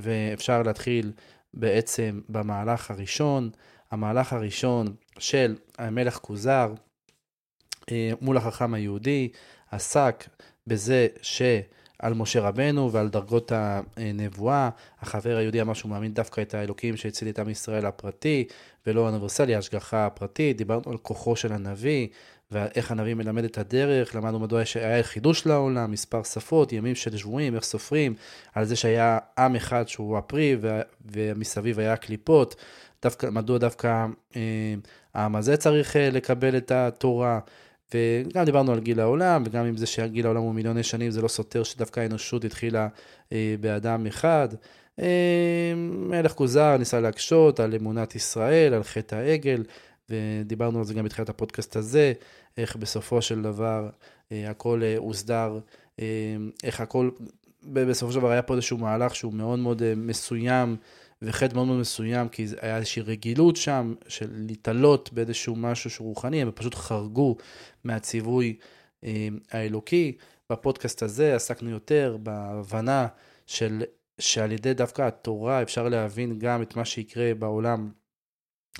ואפשר 0.00 0.62
להתחיל 0.62 1.12
בעצם 1.54 2.20
במהלך 2.28 2.90
הראשון. 2.90 3.50
המהלך 3.90 4.32
הראשון 4.32 4.94
של 5.18 5.56
המלך 5.78 6.16
כוזר 6.16 6.74
מול 8.20 8.36
החכם 8.36 8.74
היהודי 8.74 9.28
עסק 9.70 10.24
בזה 10.66 11.06
ש... 11.22 11.42
על 11.98 12.14
משה 12.14 12.40
רבנו 12.40 12.92
ועל 12.92 13.08
דרגות 13.08 13.52
הנבואה. 13.96 14.70
החבר 15.00 15.36
היהודי 15.36 15.60
אמר 15.60 15.74
שהוא 15.74 15.90
מאמין 15.90 16.14
דווקא 16.14 16.40
את 16.40 16.54
האלוקים 16.54 16.96
שהציל 16.96 17.28
את 17.28 17.38
עם 17.38 17.48
ישראל 17.48 17.86
הפרטי, 17.86 18.44
ולא 18.86 19.00
האוניברסלי, 19.00 19.54
ההשגחה 19.54 20.06
הפרטית. 20.06 20.56
דיברנו 20.56 20.90
על 20.90 20.96
כוחו 20.96 21.36
של 21.36 21.52
הנביא, 21.52 22.08
ואיך 22.50 22.90
הנביא 22.90 23.14
מלמד 23.14 23.44
את 23.44 23.58
הדרך, 23.58 24.16
למדנו 24.16 24.38
מדוע 24.38 24.62
היה 24.74 25.02
חידוש 25.02 25.46
לעולם, 25.46 25.90
מספר 25.90 26.22
שפות, 26.22 26.72
ימים 26.72 26.94
של 26.94 27.16
שבויים, 27.16 27.54
איך 27.54 27.64
סופרים, 27.64 28.14
על 28.54 28.64
זה 28.64 28.76
שהיה 28.76 29.18
עם 29.38 29.56
אחד 29.56 29.88
שהוא 29.88 30.18
הפרי, 30.18 30.56
ומסביב 31.12 31.78
היה 31.78 31.96
קליפות. 31.96 32.56
דווקא, 33.02 33.26
מדוע 33.30 33.58
דווקא 33.58 34.06
אה, 34.36 34.74
העם 35.14 35.36
הזה 35.36 35.56
צריך 35.56 35.96
אה, 35.96 36.10
לקבל 36.10 36.56
את 36.56 36.70
התורה. 36.70 37.40
וגם 37.94 38.44
דיברנו 38.44 38.72
על 38.72 38.80
גיל 38.80 39.00
העולם, 39.00 39.42
וגם 39.46 39.64
עם 39.64 39.76
זה 39.76 39.86
שגיל 39.86 40.26
העולם 40.26 40.42
הוא 40.42 40.54
מיליוני 40.54 40.82
שנים, 40.82 41.10
זה 41.10 41.22
לא 41.22 41.28
סותר 41.28 41.62
שדווקא 41.62 42.00
האנושות 42.00 42.44
התחילה 42.44 42.88
אה, 43.32 43.54
באדם 43.60 44.06
אחד. 44.06 44.48
מלך 45.76 46.32
כוזר 46.32 46.76
ניסה 46.76 47.00
להקשות 47.00 47.60
על 47.60 47.74
אמונת 47.74 48.14
ישראל, 48.14 48.74
על 48.74 48.82
חטא 48.82 49.14
העגל, 49.14 49.62
ודיברנו 50.10 50.78
על 50.78 50.84
זה 50.84 50.94
גם 50.94 51.04
בתחילת 51.04 51.28
הפודקאסט 51.28 51.76
הזה, 51.76 52.12
איך 52.58 52.76
בסופו 52.76 53.22
של 53.22 53.42
דבר 53.42 53.88
הכל 54.30 54.82
הוסדר, 54.96 55.58
איך 56.64 56.80
הכל, 56.80 57.10
בסופו 57.62 58.12
של 58.12 58.18
דבר 58.18 58.30
היה 58.30 58.42
פה 58.42 58.54
איזשהו 58.54 58.78
מהלך 58.78 59.14
שהוא 59.14 59.32
מאוד 59.32 59.58
מאוד 59.58 59.82
מסוים. 59.96 60.76
וחטא 61.22 61.54
מאוד 61.54 61.66
מאוד 61.66 61.78
מסוים, 61.78 62.28
כי 62.28 62.46
היה 62.60 62.76
איזושהי 62.76 63.02
רגילות 63.02 63.56
שם 63.56 63.94
של 64.08 64.30
להתעלות 64.32 65.12
באיזשהו 65.12 65.56
משהו 65.56 65.90
שהוא 65.90 66.08
רוחני, 66.08 66.42
הם 66.42 66.50
פשוט 66.54 66.74
חרגו 66.74 67.36
מהציווי 67.84 68.56
אה, 69.04 69.28
האלוקי. 69.50 70.16
בפודקאסט 70.50 71.02
הזה 71.02 71.34
עסקנו 71.34 71.70
יותר 71.70 72.16
בהבנה 72.22 73.06
של, 73.46 73.82
שעל 74.18 74.52
ידי 74.52 74.74
דווקא 74.74 75.02
התורה 75.02 75.62
אפשר 75.62 75.88
להבין 75.88 76.38
גם 76.38 76.62
את 76.62 76.76
מה 76.76 76.84
שיקרה 76.84 77.34
בעולם 77.34 77.90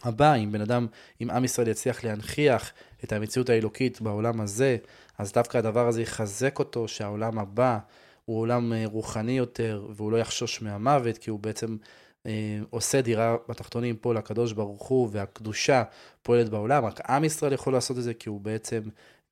הבא, 0.03 0.35
אם 0.35 0.53
בן 0.53 0.61
אדם, 0.61 0.87
אם 1.23 1.31
עם 1.31 1.45
ישראל 1.45 1.69
יצליח 1.69 2.05
להנכיח 2.05 2.73
את 3.05 3.13
המציאות 3.13 3.49
האלוקית 3.49 4.01
בעולם 4.01 4.41
הזה, 4.41 4.77
אז 5.19 5.33
דווקא 5.33 5.59
הדבר 5.59 5.89
הזה 5.89 6.03
יחזק 6.03 6.59
אותו 6.59 6.89
שהעולם 6.89 7.39
הבא 7.39 7.79
הוא 8.25 8.41
עולם 8.41 8.73
אה, 8.73 8.83
רוחני 8.87 9.39
יותר, 9.39 9.87
והוא 9.97 10.13
לא 10.13 10.17
יחשוש 10.17 10.63
מהמוות, 10.63 11.19
כי 11.19 11.31
הוא 11.31 11.41
בעצם 11.41 11.77
עושה 12.71 13.01
דירה 13.01 13.37
בתחתונים 13.49 13.97
פה 13.97 14.15
לקדוש 14.15 14.53
ברוך 14.53 14.83
הוא, 14.83 15.09
והקדושה 15.13 15.83
פועלת 16.23 16.49
בעולם, 16.49 16.85
רק 16.85 17.11
עם 17.11 17.25
ישראל 17.25 17.53
יכול 17.53 17.73
לעשות 17.73 17.99
את 17.99 18.03
זה 18.03 18.15
כי 18.15 18.29
הוא 18.29 18.41
בעצם 18.41 18.81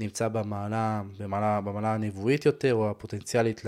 נמצא 0.01 0.29
במעלה, 0.29 1.03
במעלה, 1.19 1.61
במעלה 1.61 1.95
הנבואית 1.95 2.47
יותר, 2.47 2.75
או 2.75 2.91
הפוטנציאלית 2.91 3.63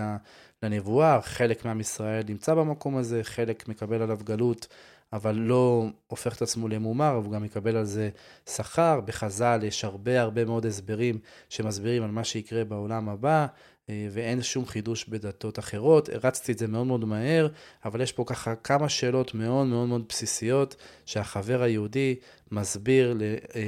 לנבואה, 0.62 1.22
חלק 1.22 1.64
מעם 1.64 1.80
ישראל 1.80 2.22
נמצא 2.28 2.54
במקום 2.54 2.96
הזה, 2.96 3.20
חלק 3.24 3.68
מקבל 3.68 4.02
עליו 4.02 4.18
גלות, 4.24 4.66
אבל 5.12 5.34
לא 5.34 5.86
הופך 6.06 6.36
את 6.36 6.42
עצמו 6.42 6.68
למומר, 6.68 7.18
והוא 7.22 7.32
גם 7.32 7.44
יקבל 7.44 7.76
על 7.76 7.84
זה 7.84 8.10
שכר. 8.48 9.00
בחז"ל 9.00 9.60
יש 9.62 9.84
הרבה 9.84 10.20
הרבה 10.20 10.44
מאוד 10.44 10.66
הסברים 10.66 11.18
שמסבירים 11.48 12.02
על 12.02 12.10
מה 12.10 12.24
שיקרה 12.24 12.64
בעולם 12.64 13.08
הבא. 13.08 13.46
אה, 13.90 14.08
ואין 14.10 14.42
שום 14.42 14.66
חידוש 14.66 15.04
בדתות 15.04 15.58
אחרות. 15.58 16.08
הרצתי 16.08 16.52
את 16.52 16.58
זה 16.58 16.66
מאוד 16.66 16.86
מאוד 16.86 17.04
מהר, 17.04 17.48
אבל 17.84 18.00
יש 18.00 18.12
פה 18.12 18.24
ככה 18.26 18.54
כמה 18.54 18.88
שאלות 18.88 19.34
מאוד 19.34 19.66
מאוד 19.66 19.88
מאוד 19.88 20.04
בסיסיות 20.08 20.76
שהחבר 21.06 21.62
היהודי 21.62 22.14
מסביר 22.52 23.18
אה, 23.54 23.60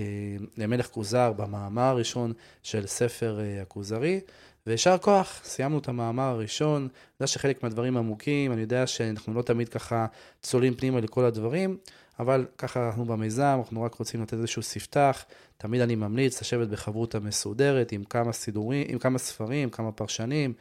למלך 0.56 0.86
כוזר 0.86 1.32
במאמר 1.32 1.82
הראשון 1.82 2.32
של 2.62 2.86
ספר 2.86 3.40
אה, 3.40 3.62
הכוזרי. 3.62 4.20
ויישר 4.66 4.98
כוח, 4.98 5.40
סיימנו 5.44 5.78
את 5.78 5.88
המאמר 5.88 6.22
הראשון, 6.22 6.82
אני 6.82 6.90
יודע 7.20 7.26
שחלק 7.26 7.62
מהדברים 7.62 7.96
עמוקים, 7.96 8.52
אני 8.52 8.60
יודע 8.60 8.86
שאנחנו 8.86 9.34
לא 9.34 9.42
תמיד 9.42 9.68
ככה 9.68 10.06
צולעים 10.42 10.74
פנימה 10.74 11.00
לכל 11.00 11.24
הדברים, 11.24 11.76
אבל 12.20 12.46
ככה 12.58 12.86
אנחנו 12.86 13.04
במיזם, 13.04 13.58
אנחנו 13.58 13.82
רק 13.82 13.94
רוצים 13.94 14.22
לתת 14.22 14.32
איזשהו 14.34 14.62
ספתח. 14.62 15.24
תמיד 15.58 15.80
אני 15.80 15.94
ממליץ 15.94 16.40
לשבת 16.40 16.68
בחברותה 16.68 17.20
מסודרת 17.20 17.92
עם 17.92 18.04
כמה 18.04 18.32
סידורים, 18.32 18.86
עם 18.88 18.98
כמה 18.98 19.18
ספרים, 19.18 19.70
כמה 19.70 19.92
פרשנים, 19.92 20.52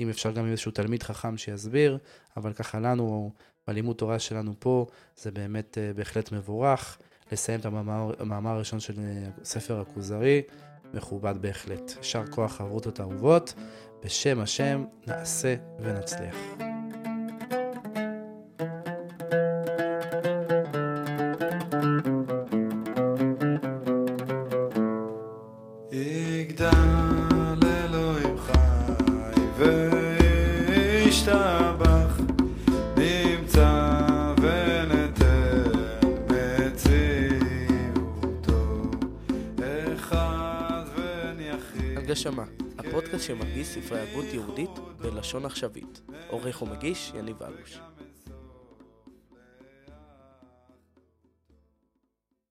אם 0.00 0.08
אפשר 0.08 0.30
גם 0.32 0.44
עם 0.44 0.50
איזשהו 0.50 0.72
תלמיד 0.72 1.02
חכם 1.02 1.36
שיסביר, 1.36 1.98
אבל 2.36 2.52
ככה 2.52 2.80
לנו, 2.80 3.30
בלימוד 3.66 3.96
תורה 3.96 4.18
שלנו 4.18 4.54
פה, 4.58 4.86
זה 5.16 5.30
באמת 5.30 5.78
אה, 5.78 5.92
בהחלט 5.96 6.32
מבורך. 6.32 6.98
לסיים 7.32 7.60
את 7.60 7.66
המאמר, 7.66 8.12
המאמר 8.18 8.50
הראשון 8.50 8.80
של 8.80 8.94
אה, 8.98 9.44
ספר 9.44 9.80
הכוזרי, 9.80 10.42
מכובד 10.94 11.34
בהחלט. 11.40 11.92
יישר 11.96 12.26
כוח 12.26 12.52
חברותות 12.52 13.00
אהובות, 13.00 13.54
בשם 14.04 14.40
השם 14.40 14.84
נעשה 15.06 15.54
ונצליח. 15.80 16.69
בלשון 45.20 45.44
עכשווית. 45.44 46.00
עורך 46.28 46.62
ומגיש, 46.62 47.12
יניב 47.14 47.42
אלוש. 47.42 47.80